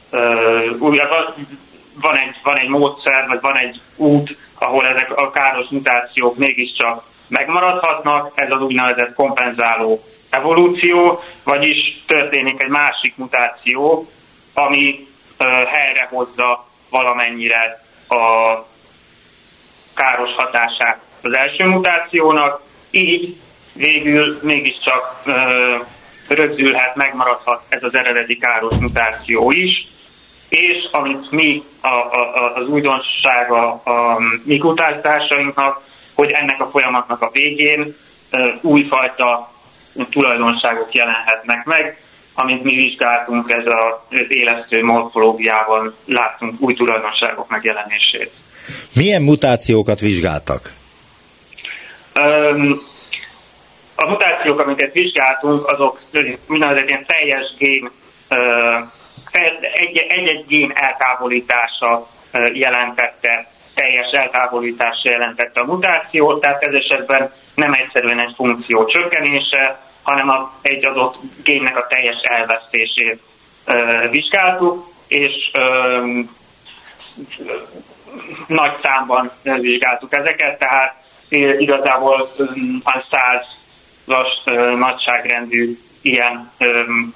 [0.10, 0.78] ö,
[2.02, 7.04] van egy, van egy módszer, vagy van egy út, ahol ezek a káros mutációk mégiscsak
[7.28, 14.10] megmaradhatnak, ez az úgynevezett kompenzáló evolúció, vagyis történik egy másik mutáció,
[14.54, 15.08] ami
[15.46, 18.56] helyrehozza valamennyire a
[19.94, 23.38] káros hatását az első mutációnak, így
[23.74, 25.22] végül mégiscsak
[26.28, 29.88] rögzülhet, megmaradhat ez az eredeti káros mutáció is,
[30.50, 35.82] és amit mi a, a, az újdonság a, a mi kutatásainknak,
[36.14, 37.96] hogy ennek a folyamatnak a végén
[38.62, 39.52] újfajta
[40.10, 42.03] tulajdonságok jelenhetnek meg,
[42.34, 48.32] amit mi vizsgáltunk, ez az élesztő morfológiában láttunk új tulajdonságok megjelenését.
[48.96, 50.74] Milyen mutációkat vizsgáltak?
[53.96, 56.00] A mutációk, amiket vizsgáltunk, azok
[56.48, 57.92] úgynevezett ilyen teljes gén
[60.08, 62.08] egy-egy gén eltávolítása
[62.54, 70.30] jelentette, teljes eltávolítása jelentette a mutációt, tehát ez esetben nem egyszerűen egy funkció csökkenése, hanem
[70.30, 73.22] a, egy adott génnek a teljes elvesztését
[73.66, 76.20] ö, vizsgáltuk, és ö,
[78.48, 80.96] nagy számban vizsgáltuk ezeket, tehát
[81.60, 82.32] igazából
[82.84, 84.44] a százas
[84.78, 86.52] nagyságrendű ilyen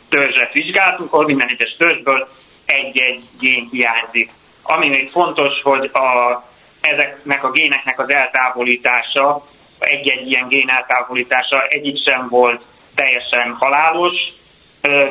[0.10, 2.28] törzset vizsgáltunk, ahol minden egyes törzsből
[2.66, 4.32] egy-egy gén hiányzik.
[4.62, 6.44] Ami még fontos, hogy a,
[6.82, 9.46] ezeknek a géneknek az eltávolítása,
[9.80, 12.62] egy-egy ilyen gén eltávolítása egyik sem volt
[12.98, 14.16] teljesen halálos,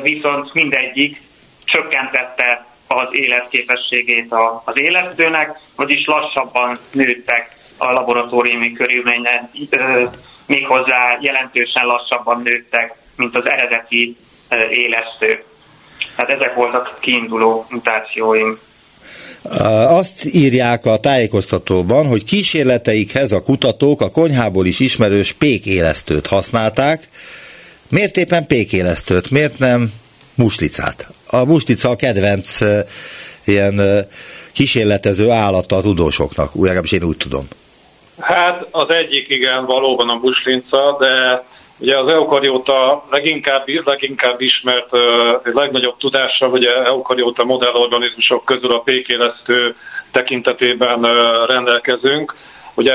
[0.01, 1.21] viszont mindegyik
[1.65, 4.33] csökkentette az életképességét
[4.65, 9.51] az élesztőnek, vagyis lassabban nőttek a laboratóriumi körülményen,
[10.45, 14.17] méghozzá jelentősen lassabban nőttek mint az eredeti
[14.71, 15.43] élesztő.
[16.15, 18.59] Tehát ezek voltak kiinduló mutációim.
[19.87, 27.09] Azt írják a tájékoztatóban, hogy kísérleteikhez a kutatók a konyhából is ismerős pékélesztőt használták.
[27.89, 29.29] Miért éppen pékélesztőt?
[29.31, 29.91] Miért nem
[30.35, 31.07] muslicát?
[31.27, 32.59] A muslica a kedvenc
[33.45, 34.05] ilyen
[34.51, 37.47] kísérletező állata a tudósoknak, legalábbis én úgy tudom.
[38.19, 41.43] Hát az egyik igen, valóban a muslinca, de
[41.79, 44.89] Ugye az eukarióta leginkább, leginkább ismert,
[45.43, 49.75] egy legnagyobb tudása, hogy eukarióta modellorganizmusok közül a pékélesztő
[50.11, 51.01] tekintetében
[51.45, 52.33] rendelkezünk.
[52.75, 52.93] Ugye,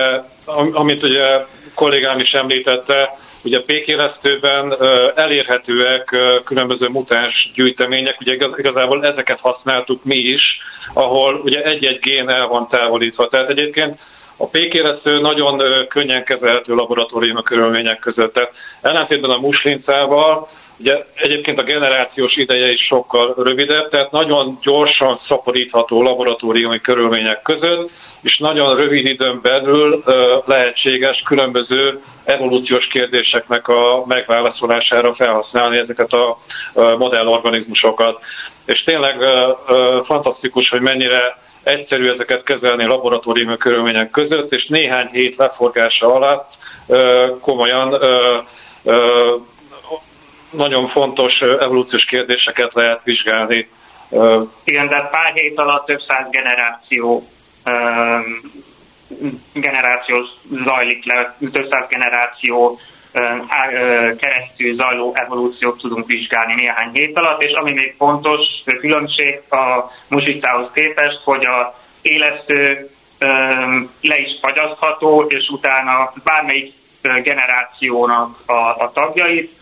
[0.72, 4.74] amit ugye kollégám is említette, Ugye pékélesztőben
[5.14, 10.58] elérhetőek különböző mutáns gyűjtemények, ugye igazából ezeket használtuk mi is,
[10.94, 13.28] ahol ugye egy-egy gén el van távolítva.
[13.28, 14.00] Tehát egyébként
[14.36, 18.32] a pékéresztő nagyon könnyen kezelhető laboratóriumi körülmények között.
[18.32, 25.20] Tehát ellentétben a muslincával, ugye egyébként a generációs ideje is sokkal rövidebb, tehát nagyon gyorsan
[25.28, 27.90] szaporítható laboratóriumi körülmények között,
[28.22, 30.02] és nagyon rövid időn belül
[30.44, 36.38] lehetséges különböző evolúciós kérdéseknek a megválaszolására felhasználni ezeket a
[36.98, 38.20] modellorganizmusokat.
[38.66, 39.16] És tényleg
[40.04, 46.50] fantasztikus, hogy mennyire egyszerű ezeket kezelni laboratóriumi körülmények között, és néhány hét leforgása alatt
[47.40, 47.98] komolyan
[50.52, 53.68] nagyon fontos evolúciós kérdéseket lehet vizsgálni.
[54.64, 57.26] Igen, de pár hét alatt több száz generáció
[59.52, 60.24] generáció
[60.64, 62.78] zajlik le, több száz generáció
[64.18, 68.40] keresztül zajló evolúciót tudunk vizsgálni néhány hét alatt, és ami még fontos
[68.80, 72.90] különbség a musicához képest, hogy a élesztő
[74.00, 76.74] le is fagyasztható, és utána bármelyik
[77.22, 79.60] generációnak a, a tagjait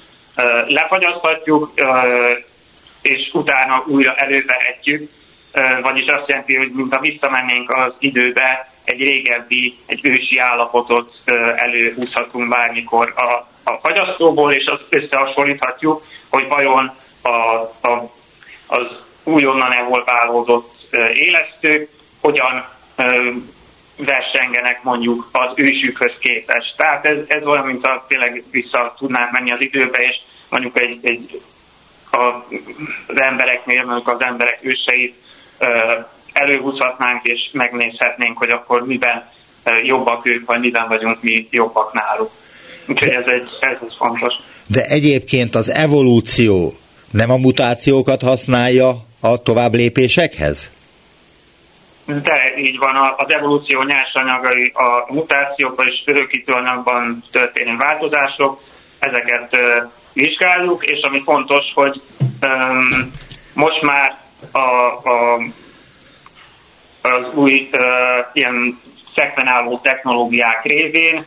[0.67, 1.73] lefagyaszthatjuk,
[3.03, 5.11] és utána újra elővehetjük,
[5.83, 11.15] vagyis azt jelenti, hogy mintha visszamennénk az időbe, egy régebbi, egy ősi állapotot
[11.57, 17.29] előhúzhatunk bármikor a, a fagyasztóból, és azt összehasonlíthatjuk, hogy vajon a,
[17.89, 18.13] a,
[18.67, 18.87] az
[19.25, 21.89] újonnan evolválódott élesztők
[22.21, 22.69] hogyan
[23.97, 26.77] versengenek mondjuk az ősükhöz képest.
[26.77, 30.17] Tehát ez, ez olyan, mint a tényleg vissza tudnánk menni az időbe, és
[30.51, 31.41] mondjuk egy, egy
[32.11, 32.25] a,
[33.07, 35.15] az embereknél, mondjuk az emberek őseit
[36.33, 39.29] előhúzhatnánk, és megnézhetnénk, hogy akkor miben
[39.83, 42.31] jobbak ők, vagy miben vagyunk mi jobbak náluk.
[42.89, 44.35] Úgyhogy ez, egy, ez egy fontos.
[44.67, 46.73] De egyébként az evolúció
[47.11, 50.71] nem a mutációkat használja a tovább lépésekhez?
[52.05, 58.63] De így van, az evolúció nyersanyagai a mutációkban és örökítő anyagban történő változások,
[58.99, 59.57] ezeket
[60.13, 62.01] vizsgáljuk, és ami fontos, hogy
[62.43, 63.11] um,
[63.55, 64.19] most már
[64.53, 65.41] a, a,
[67.03, 67.81] az új uh,
[68.33, 68.81] ilyen
[69.15, 71.27] szekvenáló technológiák révén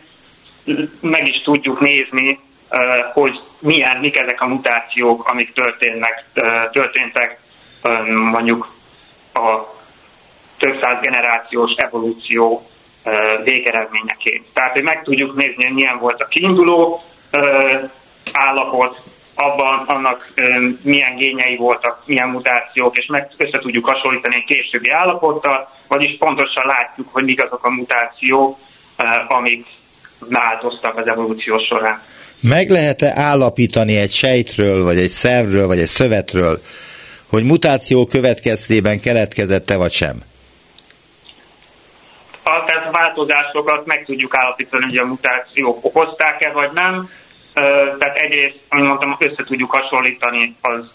[1.00, 2.39] meg is tudjuk nézni,
[2.72, 2.80] uh,
[3.13, 7.39] hogy milyen, mik ezek a mutációk, amik történnek, uh, történtek
[7.84, 8.72] um, mondjuk
[9.34, 9.60] a
[10.58, 12.69] több száz generációs evolúció
[13.06, 14.46] uh, végeredményeként.
[14.54, 17.04] Tehát, hogy meg tudjuk nézni, hogy milyen volt a kiinduló
[18.31, 19.01] állapot,
[19.36, 20.33] abban annak
[20.81, 26.65] milyen gényei voltak, milyen mutációk, és meg össze tudjuk hasonlítani egy későbbi állapottal, vagyis pontosan
[26.65, 28.57] látjuk, hogy mik azok a mutációk,
[29.27, 29.65] amik
[30.19, 32.01] változtak az evolúció során.
[32.39, 36.62] Meg lehet-e állapítani egy sejtről, vagy egy szervről, vagy egy szövetről,
[37.29, 40.21] hogy mutáció következtében keletkezette, vagy sem?
[42.43, 47.09] A tehát változásokat meg tudjuk állapítani, hogy a mutációk okozták-e, vagy nem
[48.00, 50.92] tehát egyrészt, amit mondtam, össze tudjuk hasonlítani az,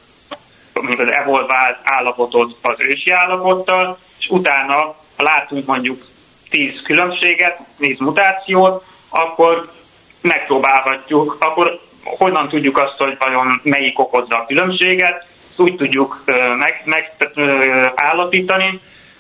[0.73, 4.75] mondjuk az evolvált állapotot az ősi állapottal, és utána,
[5.17, 6.03] ha látunk mondjuk
[6.51, 9.73] 10 különbséget, 10 mutációt, akkor
[10.21, 16.23] megpróbálhatjuk, akkor honnan tudjuk azt, hogy vajon melyik okozza a különbséget, úgy tudjuk
[16.59, 17.13] meg, meg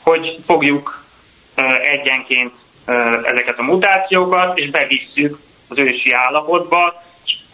[0.01, 1.05] hogy fogjuk
[1.83, 2.53] egyenként
[3.25, 7.03] ezeket a mutációkat, és bevisszük az ősi állapotba,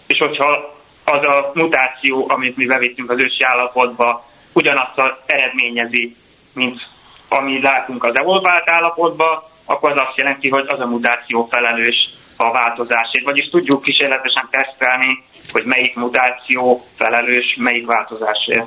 [0.06, 6.16] és hogyha az a mutáció, amit mi bevittünk az ősi állapotba, ugyanazt az eredményezi,
[6.52, 6.80] mint
[7.28, 12.50] ami látunk az evolvált állapotban, akkor az azt jelenti, hogy az a mutáció felelős a
[12.50, 13.24] változásért.
[13.24, 18.66] Vagyis tudjuk kísérletesen tesztelni, hogy melyik mutáció felelős, melyik változásért.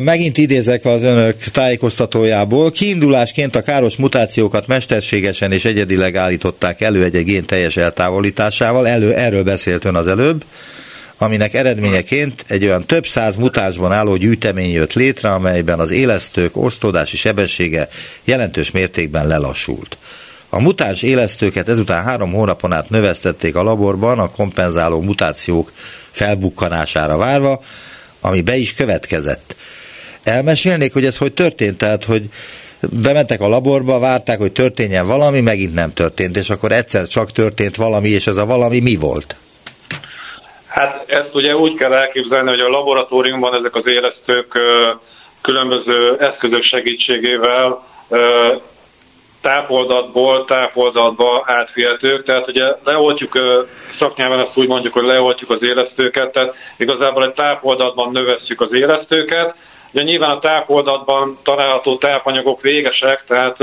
[0.00, 2.70] Megint idézek az önök tájékoztatójából.
[2.70, 8.88] Kiindulásként a káros mutációkat mesterségesen és egyedileg állították elő egy, egy gén teljes eltávolításával.
[8.88, 10.44] Elő, erről beszélt ön az előbb
[11.18, 17.16] aminek eredményeként egy olyan több száz mutásban álló gyűjtemény jött létre, amelyben az élesztők osztódási
[17.16, 17.88] sebessége
[18.24, 19.98] jelentős mértékben lelassult.
[20.48, 25.72] A mutáns élesztőket ezután három hónapon át növesztették a laborban a kompenzáló mutációk
[26.10, 27.60] felbukkanására várva,
[28.24, 29.56] ami be is következett.
[30.22, 31.76] Elmesélnék, hogy ez hogy történt?
[31.76, 32.28] Tehát, hogy
[33.02, 37.76] bementek a laborba, várták, hogy történjen valami, megint nem történt, és akkor egyszer csak történt
[37.76, 39.36] valami, és ez a valami mi volt?
[40.66, 44.58] Hát ezt ugye úgy kell elképzelni, hogy a laboratóriumban ezek az élesztők
[45.40, 47.86] különböző eszközök segítségével
[49.44, 53.38] tápoldatból tápoldatba átvihetők, tehát ugye leoltjuk,
[53.98, 59.54] szaknyelven ezt úgy mondjuk, hogy leoltjuk az élesztőket, tehát igazából egy tápoldatban növesszük az élesztőket,
[59.94, 63.56] Ugye nyilván a tápoldatban található tápanyagok végesek, tehát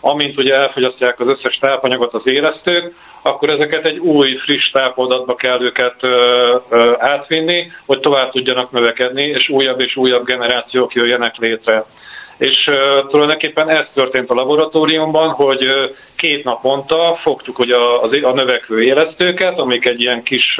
[0.00, 5.62] amint ugye elfogyasztják az összes tápanyagot az élesztők, akkor ezeket egy új, friss tápoldatba kell
[5.62, 11.84] őket ö, ö, átvinni, hogy tovább tudjanak növekedni, és újabb és újabb generációk jöjjenek létre.
[12.38, 12.70] És
[13.08, 15.74] tulajdonképpen ez történt a laboratóriumban, hogy uh,
[16.16, 20.58] két naponta fogtuk ugye a, a növekvő élesztőket, amik egy ilyen kis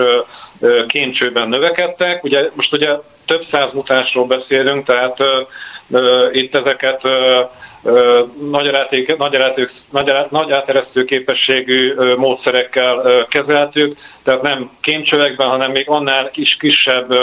[0.60, 2.24] uh, növekedtek.
[2.24, 2.88] Ugye most ugye
[3.26, 5.16] több száz mutásról beszélünk, tehát
[6.32, 7.00] itt ezeket
[10.28, 17.14] nagy, áteresztő képességű módszerekkel kezeltük, tehát nem kémcsövekben, hanem még annál is kisebb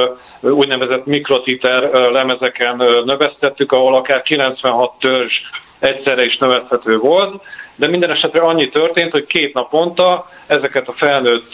[0.41, 5.33] úgynevezett mikrotiter lemezeken növesztettük, ahol akár 96 törzs
[5.79, 7.43] egyszerre is növeszthető volt
[7.75, 11.51] de minden esetre annyi történt, hogy két naponta ezeket a felnőtt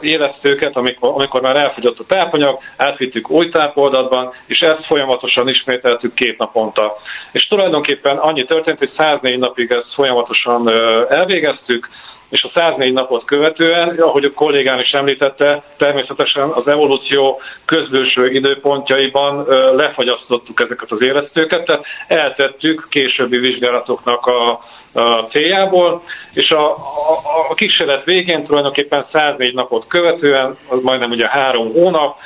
[0.00, 6.38] élesztőket, amikor, amikor már elfogyott a tápanyag, átvittük új tápoldatban, és ezt folyamatosan ismételtük két
[6.38, 6.96] naponta.
[7.32, 10.70] És tulajdonképpen annyi történt, hogy 104 napig ezt folyamatosan
[11.08, 11.88] elvégeztük,
[12.36, 19.46] és a 104 napot követően, ahogy a kollégám is említette, természetesen az evolúció közbőső időpontjaiban
[19.76, 24.50] lefagyasztottuk ezeket az élesztőket, tehát eltettük későbbi vizsgálatoknak a,
[24.92, 26.02] a céljából,
[26.34, 32.18] és a, a, a kísérlet végén tulajdonképpen 104 napot követően, az majdnem ugye három hónap,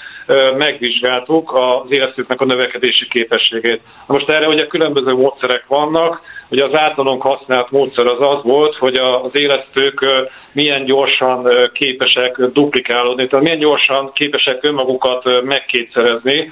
[0.58, 3.80] megvizsgáltuk az élesztőknek a növekedési képességét.
[4.06, 6.20] Most erre ugye különböző módszerek vannak,
[6.50, 10.06] Ugye az általunk használt módszer az az volt, hogy az élesztők
[10.52, 16.50] milyen gyorsan képesek duplikálódni, tehát milyen gyorsan képesek önmagukat megkétszerezni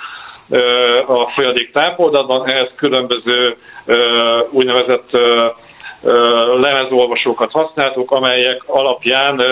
[1.06, 3.56] a folyadék tápoldatban, ehhez különböző
[4.50, 5.10] úgynevezett
[6.60, 9.42] lemezolvasókat használtuk, amelyek alapján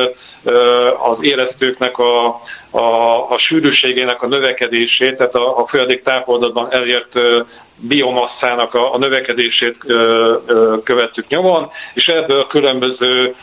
[1.02, 2.40] az élesztőknek a,
[2.76, 7.12] a, a sűrűségének a növekedését, tehát a, a folyadék tápoldatban elért
[7.80, 13.34] biomasszának a, a növekedését ö, ö, követtük nyomon, és ebből különböző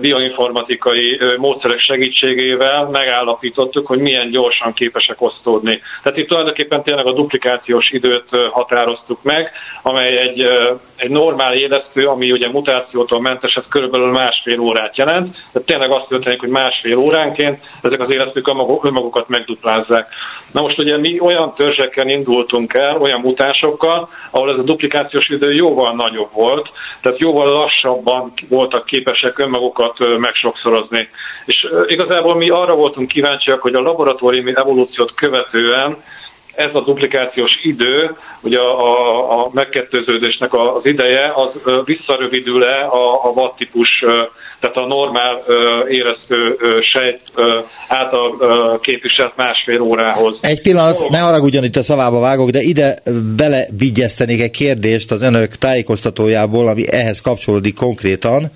[0.00, 5.80] bioinformatikai módszerek segítségével megállapítottuk, hogy milyen gyorsan képesek osztódni.
[6.02, 9.50] Tehát itt tulajdonképpen tényleg a duplikációs időt határoztuk meg,
[9.82, 10.46] amely egy,
[10.96, 15.36] egy normál élesztő, ami ugye mutációtól mentes, ez körülbelül másfél órát jelent.
[15.52, 18.48] Tehát tényleg azt történik, hogy másfél óránként ezek az élesztők
[18.82, 20.08] önmagukat megduplázzák.
[20.52, 23.81] Na most ugye mi olyan törzsekkel indultunk el, olyan mutásokkal,
[24.30, 26.70] ahol ez a duplikációs idő jóval nagyobb volt,
[27.00, 31.08] tehát jóval lassabban voltak képesek önmagukat megsokszorozni.
[31.44, 35.96] És igazából mi arra voltunk kíváncsiak, hogy a laboratóriumi evolúciót követően
[36.54, 41.50] ez a duplikációs idő, ugye a, a, a megkettőződésnek az ideje, az
[41.84, 44.04] visszarövidül-e a, a VAT típus,
[44.60, 45.42] tehát a normál
[45.88, 47.20] éreztő sejt
[47.88, 50.38] által képviselt másfél órához.
[50.40, 52.98] Egy pillanat, ne haragudjon itt a szavába vágok, de ide
[53.36, 58.50] belevigyeztenék egy kérdést az önök tájékoztatójából, ami ehhez kapcsolódik konkrétan.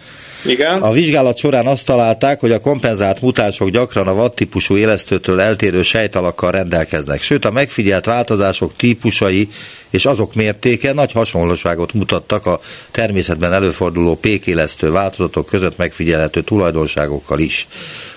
[0.46, 0.82] Igen.
[0.82, 6.50] A vizsgálat során azt találták, hogy a kompenzált mutánsok gyakran a vad-típusú élesztőtől eltérő sejtalakkal
[6.50, 9.48] rendelkeznek, sőt a megfigyelt változások típusai
[9.90, 17.66] és azok mértéke nagy hasonlóságot mutattak a természetben előforduló pékélesztő változatok között megfigyelhető tulajdonságokkal is.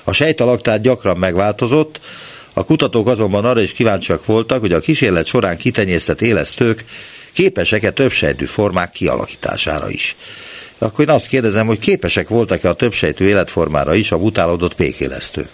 [0.03, 1.99] A sejtalak tehát gyakran megváltozott,
[2.53, 6.85] a kutatók azonban arra is kíváncsiak voltak, hogy a kísérlet során kitenyésztett élesztők
[7.31, 10.15] képesek-e többsejtű formák kialakítására is
[10.79, 15.49] akkor én azt kérdezem, hogy képesek voltak-e a többsejtő életformára is a mutálódott pékélesztők?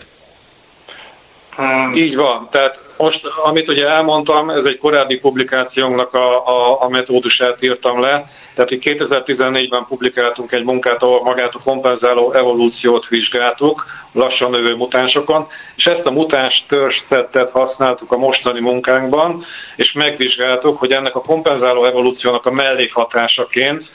[1.94, 2.48] Így van.
[2.52, 8.30] Tehát most, amit ugye elmondtam, ez egy korábbi publikációnknak a, a, a metódusát írtam le.
[8.54, 15.48] Tehát, hogy 2014-ben publikáltunk egy munkát, ahol magát a kompenzáló evolúciót vizsgáltuk, lassan növő mutánsokon,
[15.76, 19.46] és ezt a mutáns törzszettet használtuk a mostani munkánkban,
[19.76, 23.90] és megvizsgáltuk, hogy ennek a kompenzáló evolúciónak a mellékhatásaként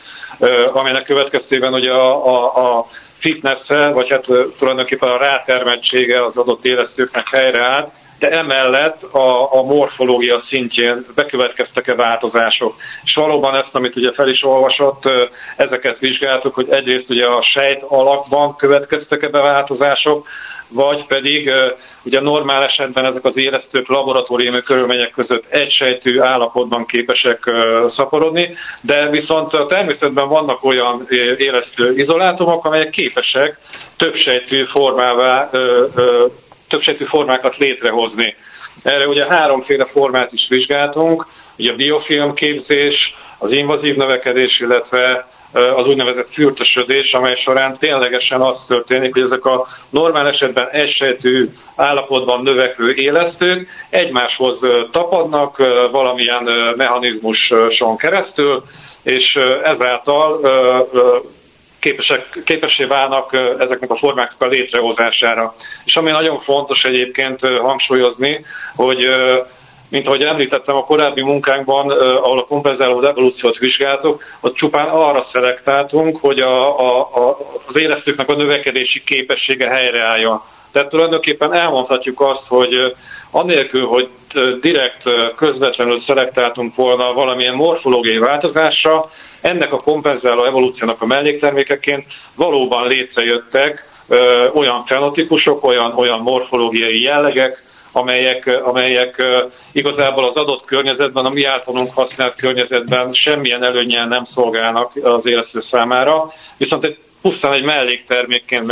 [0.72, 2.87] amelynek következtében ugye a, a, a
[3.18, 4.26] fitness vagy hát
[4.59, 12.74] tulajdonképpen a rátermettsége az adott élesztőknek helyreállt, de emellett a, a morfológia szintjén bekövetkeztek-e változások.
[13.05, 15.09] És valóban ezt, amit ugye fel is olvasott,
[15.57, 20.26] ezeket vizsgáltuk, hogy egyrészt ugye a sejt alakban következtek-e be változások,
[20.73, 21.53] vagy pedig
[22.03, 27.53] ugye normál esetben ezek az élesztők laboratóriumi körülmények között egysejtű állapotban képesek
[27.97, 31.07] szaporodni, de viszont a természetben vannak olyan
[31.37, 33.59] élesztő izolátumok, amelyek képesek
[33.97, 35.51] többsejtű formává,
[36.68, 38.35] többsejtű formákat létrehozni.
[38.83, 41.27] Erre ugye háromféle formát is vizsgáltunk,
[41.59, 48.57] ugye a biofilm képzés, az invazív növekedés, illetve az úgynevezett fürtösödés, amely során ténylegesen az
[48.66, 54.59] történik, hogy ezek a normál esetben egysejtű állapotban növekvő élesztők egymáshoz
[54.90, 55.57] tapadnak
[55.90, 58.62] valamilyen mechanizmuson keresztül,
[59.03, 60.40] és ezáltal
[61.80, 65.55] képesek, képessé válnak ezeknek a formáknak a létrehozására.
[65.84, 68.44] És ami nagyon fontos egyébként hangsúlyozni,
[68.76, 69.09] hogy
[69.91, 76.18] mint ahogy említettem a korábbi munkánkban, ahol a kompenzáló evolúciót vizsgáltuk, ott csupán arra szelektáltunk,
[76.20, 80.41] hogy a, a, a, az élesztőknek a növekedési képessége helyreálljon.
[80.72, 82.95] Tehát tulajdonképpen elmondhatjuk azt, hogy
[83.30, 84.09] anélkül, hogy
[84.61, 85.03] direkt
[85.36, 89.05] közvetlenül szelektáltunk volna valamilyen morfológiai változásra,
[89.41, 93.88] ennek a kompenzáló evolúciónak a melléktermékeként valóban létrejöttek
[94.55, 97.62] olyan fenotípusok, olyan, olyan morfológiai jellegek,
[97.93, 99.22] amelyek, amelyek
[99.72, 105.62] igazából az adott környezetben, a mi általunk használt környezetben semmilyen előnyel nem szolgálnak az élesztő
[105.70, 108.66] számára, viszont egy, pusztán egy melléktermékként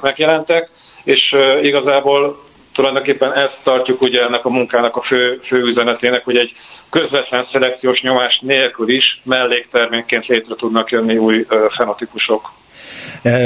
[0.00, 0.70] megjelentek,
[1.04, 6.52] és igazából tulajdonképpen ezt tartjuk ugye ennek a munkának a fő, fő üzenetének, hogy egy
[6.90, 11.46] közvetlen szelekciós nyomás nélkül is melléktermékként létre tudnak jönni új
[11.76, 12.50] fenotípusok.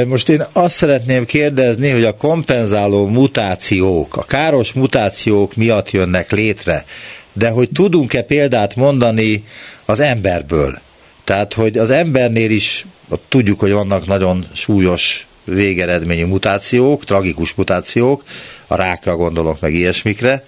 [0.06, 6.84] Most én azt szeretném kérdezni, hogy a kompenzáló mutációk, a káros mutációk miatt jönnek létre,
[7.32, 9.44] de hogy tudunk-e példát mondani
[9.84, 10.80] az emberből?
[11.24, 12.86] Tehát, hogy az embernél is
[13.28, 18.24] tudjuk, hogy vannak nagyon súlyos végeredményű mutációk, tragikus mutációk,
[18.66, 20.44] a rákra gondolok, meg ilyesmikre,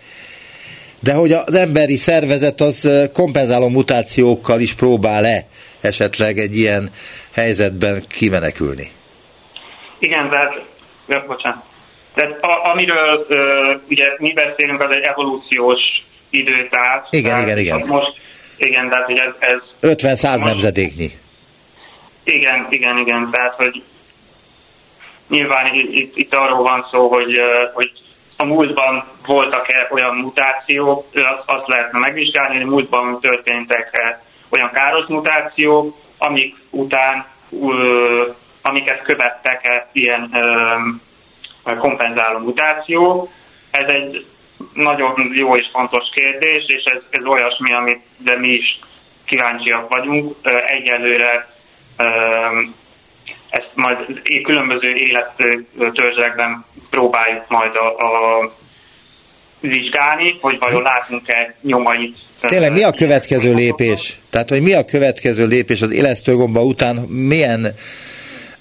[1.01, 5.47] de hogy az emberi szervezet az kompenzáló mutációkkal is próbál-e
[5.81, 6.91] esetleg egy ilyen
[7.31, 8.91] helyzetben kimenekülni?
[10.05, 10.53] Igen, de,
[11.07, 11.65] ja, bocsánat.
[12.15, 15.81] Tehát a, amiről ö, ugye mi beszélünk, az egy evolúciós
[16.31, 17.07] időtáv.
[17.11, 17.83] Igen, igen, igen.
[17.87, 18.13] Most,
[18.57, 19.59] igen, tehát hogy ez...
[19.81, 21.11] ez 50-100 nemzedéknyi.
[22.25, 23.83] Igen, igen, igen, tehát hogy
[25.29, 27.41] nyilván itt, itt arról van szó, hogy,
[27.73, 27.91] hogy
[28.37, 31.07] a múltban voltak-e olyan mutációk,
[31.47, 33.91] azt lehetne megvizsgálni, hogy a múltban történtek
[34.49, 37.27] olyan káros mutációk, amik után,
[38.67, 40.31] amiket követtek -e ilyen
[41.79, 43.33] kompenzáló mutáció.
[43.71, 44.27] Ez egy
[44.75, 48.79] nagyon jó és fontos kérdés, és ez, ez olyasmi, amit de mi is
[49.25, 50.37] kíváncsiak vagyunk.
[50.67, 51.49] Egyelőre
[53.51, 53.99] ezt majd
[54.43, 58.53] különböző élettörzsekben próbáljuk majd a, a
[59.61, 62.17] vizsgálni, hogy vajon látunk-e nyomait.
[62.41, 64.19] Tényleg mi a következő lépés?
[64.31, 67.75] Tehát, hogy mi a következő lépés az élesztőgomba után, milyen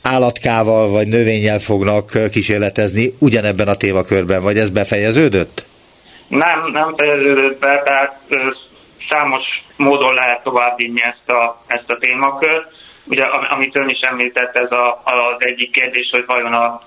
[0.03, 5.65] állatkával vagy növényel fognak kísérletezni ugyanebben a témakörben, vagy ez befejeződött?
[6.27, 8.21] Nem, nem fejeződött be, tehát
[9.09, 9.43] számos
[9.75, 12.71] módon lehet továbbvinni ezt a, ezt a témakört.
[13.05, 16.81] Ugye, amit ön is említett, ez a, az egyik kérdés, hogy vajon a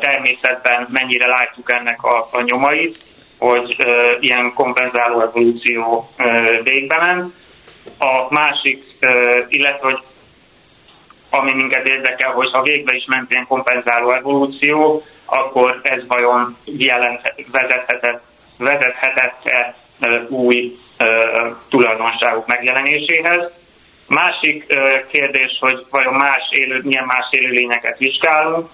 [0.00, 2.98] természetben mennyire látjuk ennek a, a nyomait,
[3.38, 3.86] hogy uh,
[4.20, 7.34] ilyen kompenzáló evolúció uh, végbe ment.
[7.98, 9.98] A másik, uh, illetve hogy
[11.36, 17.34] ami minket érdekel, hogy ha végbe is ment ilyen kompenzáló evolúció, akkor ez vajon jelent,
[17.52, 18.22] vezethetett,
[18.58, 19.74] vezethetett-e
[20.28, 20.78] új
[21.68, 23.50] tulajdonságok megjelenéséhez.
[24.08, 24.66] Másik
[25.10, 28.68] kérdés, hogy vajon más élő, milyen más élőlényeket vizsgálunk.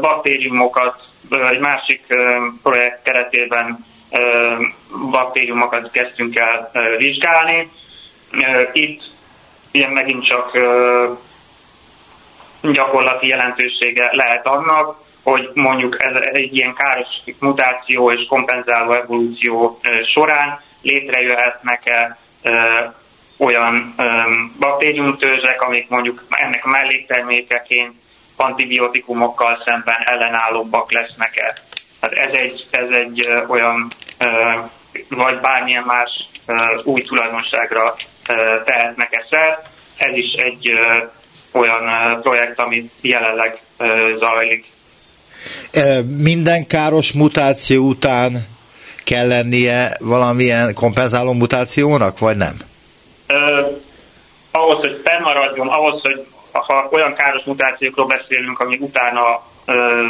[0.00, 1.02] Baktériumokat,
[1.50, 2.06] egy másik
[2.62, 3.84] projekt keretében
[5.10, 7.70] baktériumokat kezdtünk el vizsgálni.
[8.72, 9.02] Itt
[9.70, 10.58] ilyen megint csak
[12.72, 17.08] gyakorlati jelentősége lehet annak, hogy mondjuk ez egy ilyen káros
[17.38, 19.80] mutáció és kompenzáló evolúció
[20.12, 22.18] során létrejöhetnek-e
[23.38, 27.92] olyan um, baktériumtörzsek, amik mondjuk ennek melléktermékeként
[28.36, 31.54] antibiotikumokkal szemben ellenállóbbak lesznek-e.
[32.00, 33.88] Hát ez egy, ez egy olyan,
[35.08, 36.28] vagy bármilyen más
[36.84, 37.94] új tulajdonságra
[38.64, 39.68] tehetnek-e szert.
[39.96, 40.72] Ez is egy
[41.54, 43.58] olyan projekt, ami jelenleg
[44.18, 44.64] zajlik.
[46.06, 48.46] Minden káros mutáció után
[49.04, 52.56] kell lennie valamilyen kompenzáló mutációnak, vagy nem?
[54.50, 60.04] ahhoz, hogy fennmaradjon, ahhoz, hogy ha olyan káros mutációkról beszélünk, ami utána ö,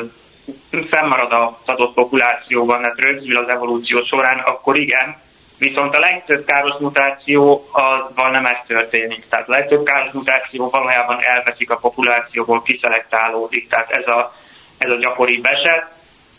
[0.90, 5.16] fennmarad az adott populációban, tehát rögzül az evolúció során, akkor igen,
[5.58, 9.24] Viszont a legtöbb káros mutáció az nem ez történik.
[9.28, 13.68] Tehát a legtöbb káros mutáció valójában elveszik a populációból, kiszelektálódik.
[13.68, 14.34] Tehát ez a,
[14.78, 15.92] ez a gyakori eset.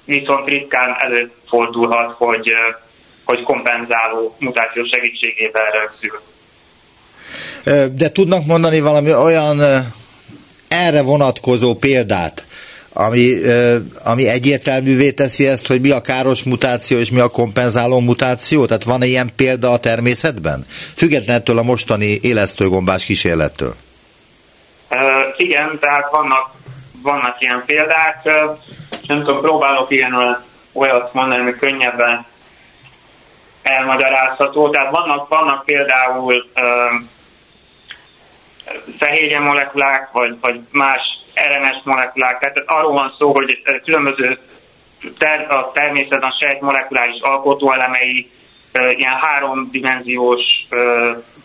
[0.05, 2.51] Viszont ritkán előfordulhat, hogy,
[3.25, 6.21] hogy kompenzáló mutáció segítségével rögzül.
[7.95, 9.61] De tudnak mondani valami olyan
[10.67, 12.45] erre vonatkozó példát,
[12.97, 13.33] ami,
[14.03, 18.65] ami egyértelművé teszi ezt, hogy mi a káros mutáció és mi a kompenzáló mutáció?
[18.65, 20.65] Tehát van -e ilyen példa a természetben?
[20.95, 23.75] Függetlenül a mostani élesztőgombás kísérlettől.
[24.89, 24.99] Uh,
[25.37, 26.51] igen, tehát vannak,
[27.01, 28.23] vannak ilyen példák.
[29.07, 30.37] Nem tudom, próbálok ilyen
[30.73, 32.25] olyat mondani, hogy könnyebben
[33.63, 34.69] elmagyarázható.
[34.69, 37.01] Tehát vannak, vannak például uh,
[38.99, 42.39] fehérje molekulák, vagy, vagy más RNS molekulák.
[42.39, 44.39] Tehát arról van szó, hogy különböző
[45.17, 48.31] ter, a természetben a sejt molekuláris alkotóelemei
[48.97, 50.67] ilyen háromdimenziós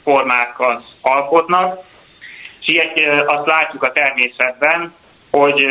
[0.03, 1.79] formákat alkotnak,
[2.61, 4.95] és ilyet, azt látjuk a természetben,
[5.31, 5.65] hogy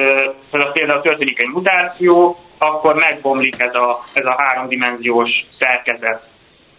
[0.51, 6.27] uh, például történik egy mutáció, akkor megbomlik ez a, ez a háromdimenziós szerkezet.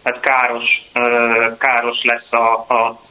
[0.03, 0.81] Tehát káros,
[1.57, 3.01] káros lesz a, a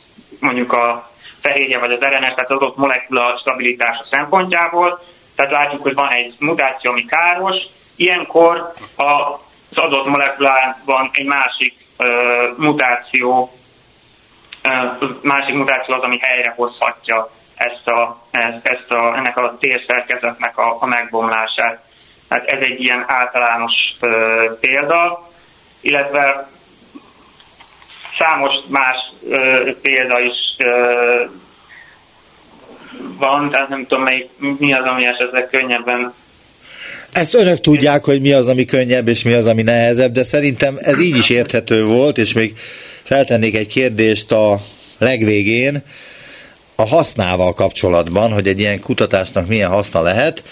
[0.41, 1.10] mondjuk a
[1.43, 5.01] fehérje vagy az RNS, tehát az adott molekula stabilitása szempontjából.
[5.37, 7.59] Tehát látjuk, hogy van egy mutáció, ami káros.
[7.97, 13.53] Ilyenkor az adott molekulában egy másik uh, mutáció,
[14.65, 18.23] uh, másik mutáció az, ami helyrehozhatja ezt a,
[18.63, 21.85] ezt a, ennek a térszerkezetnek a, a megbomlását.
[22.29, 25.29] Hát ez egy ilyen általános uh, példa,
[25.81, 26.49] illetve
[28.21, 28.97] Számos más
[29.31, 31.25] ö, példa is ö,
[33.19, 36.15] van, tehát nem tudom, melyik, mi az, ami esetleg könnyebben
[37.13, 40.79] ezt önök tudják, hogy mi az, ami könnyebb, és mi az, ami nehezebb, de szerintem
[40.81, 42.55] ez így is érthető volt, és még
[43.03, 44.61] feltennék egy kérdést a
[44.99, 45.83] legvégén.
[46.75, 50.43] A hasznával kapcsolatban, hogy egy ilyen kutatásnak milyen haszna lehet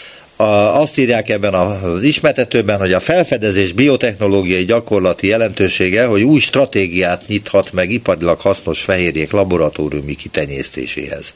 [0.41, 7.73] azt írják ebben az ismertetőben, hogy a felfedezés biotechnológiai gyakorlati jelentősége, hogy új stratégiát nyithat
[7.73, 11.35] meg iparilag hasznos fehérjék laboratóriumi kitenyésztéséhez.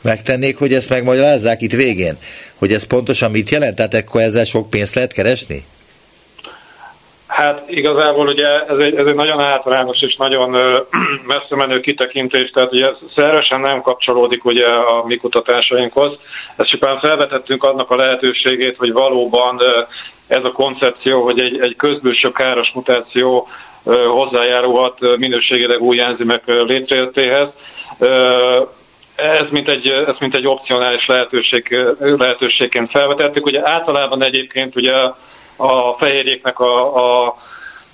[0.00, 2.16] Megtennék, hogy ezt megmagyarázzák itt végén,
[2.54, 5.64] hogy ez pontosan mit jelent, tehát akkor ezzel sok pénzt lehet keresni?
[7.32, 10.50] Hát igazából ugye ez egy, ez egy nagyon általános és nagyon
[11.32, 16.16] messze menő kitekintés, tehát ugye szervesen nem kapcsolódik ugye a mi kutatásainkhoz.
[16.56, 19.60] Ezt csupán felvetettünk annak a lehetőségét, hogy valóban
[20.26, 23.48] ez a koncepció, hogy egy, egy közbülső káros mutáció
[24.08, 27.48] hozzájárulhat minőségileg új enzimek létrejöttéhez.
[29.14, 33.46] Ez mint egy, ez mint egy opcionális lehetőség, lehetőségként felvetettük.
[33.46, 34.92] Ugye általában egyébként ugye
[35.56, 37.36] a fehérjéknek a, a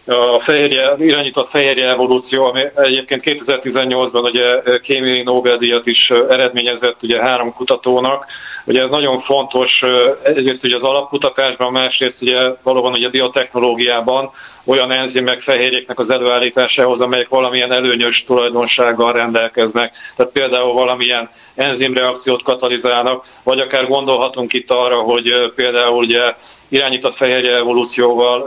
[0.08, 7.52] a fehérje, irányított fehérje evolúció, ami egyébként 2018-ban ugye kémiai Nobel-díjat is eredményezett ugye három
[7.52, 8.26] kutatónak.
[8.64, 9.82] Ugye ez nagyon fontos
[10.24, 14.30] egyrészt ugye az alapkutatásban, másrészt ugye valóban ugye a biotechnológiában
[14.64, 19.92] olyan enzimek fehérjéknek az előállításához, amelyek valamilyen előnyös tulajdonsággal rendelkeznek.
[20.16, 26.34] Tehát például valamilyen enzimreakciót katalizálnak, vagy akár gondolhatunk itt arra, hogy például ugye
[26.68, 28.44] irányított fehérje evolúcióval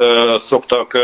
[0.49, 0.97] szoktak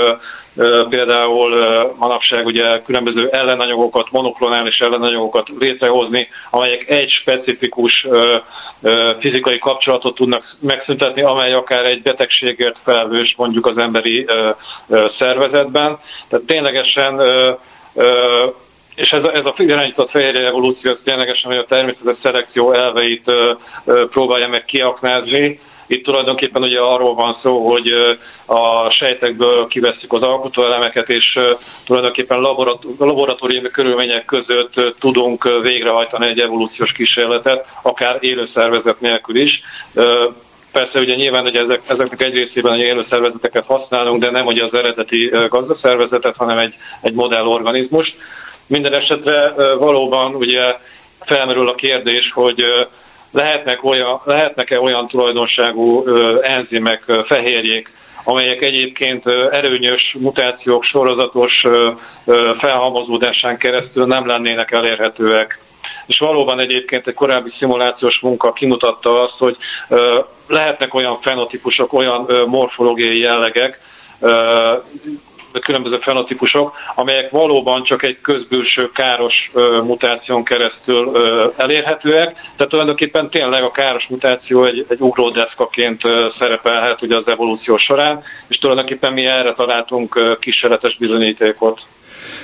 [0.90, 1.56] például
[2.00, 8.08] manapság ugye különböző ellenanyagokat, monoklonális ellenanyagokat létrehozni, amelyek egy specifikus
[9.20, 14.26] fizikai kapcsolatot tudnak megszüntetni, amely akár egy betegségért felelős mondjuk az emberi
[15.20, 15.98] szervezetben.
[16.30, 17.22] Tehát ténylegesen
[18.96, 23.28] és ez a, ez a irányított fehérje evolúció ez ténylegesen, hogy a természetes szelekció elveit
[23.28, 23.52] ö,
[23.86, 27.92] ö, próbálja meg kiaknázni, itt tulajdonképpen ugye arról van szó, hogy
[28.46, 31.40] a sejtekből kiveszük az alkotóelemeket, és
[31.86, 32.40] tulajdonképpen
[32.98, 39.62] laboratóriumi körülmények között tudunk végrehajtani egy evolúciós kísérletet, akár élő szervezet nélkül is.
[40.72, 44.64] Persze ugye nyilván, hogy ezek, ezeknek egy részében egy élő szervezeteket használunk, de nem ugye
[44.64, 48.16] az eredeti gazdaszervezetet, hanem egy, egy modellorganizmust.
[48.68, 50.76] Minden esetre valóban ugye
[51.20, 52.64] felmerül a kérdés, hogy
[53.32, 56.08] lehetnek olyan, lehetnek-e olyan tulajdonságú
[56.42, 57.90] enzimek, fehérjék,
[58.24, 61.66] amelyek egyébként erőnyös mutációk sorozatos
[62.58, 65.60] felhalmozódásán keresztül nem lennének elérhetőek.
[66.06, 69.58] És valóban egyébként egy korábbi szimulációs munka kimutatta azt, hogy
[70.48, 73.80] lehetnek olyan fenotípusok, olyan morfológiai jellegek,
[75.62, 79.52] különböző fenotípusok, amelyek valóban csak egy közbülső káros
[79.84, 81.12] mutáción keresztül
[81.58, 82.36] elérhetőek.
[82.56, 86.02] Tehát tulajdonképpen tényleg a káros mutáció egy, egy ugródeszkaként
[86.40, 91.82] szerepelhet ugye az evolúció során, és tulajdonképpen mi erre találtunk kísérletes bizonyítékot.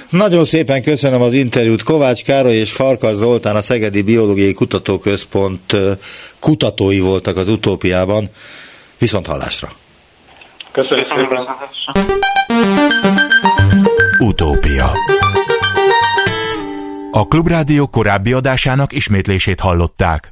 [0.10, 1.84] Nagyon szépen köszönöm az interjút.
[1.84, 5.78] Kovács Károly és Farkas Zoltán, a Szegedi Biológiai Kutatóközpont
[6.40, 8.30] kutatói voltak az utópiában.
[8.98, 9.83] Viszont hallásra!
[10.74, 11.48] Köszönjük szépen!
[14.20, 14.92] Utópia
[17.12, 20.28] A Klubrádió korábbi adásának ismétlését hallották.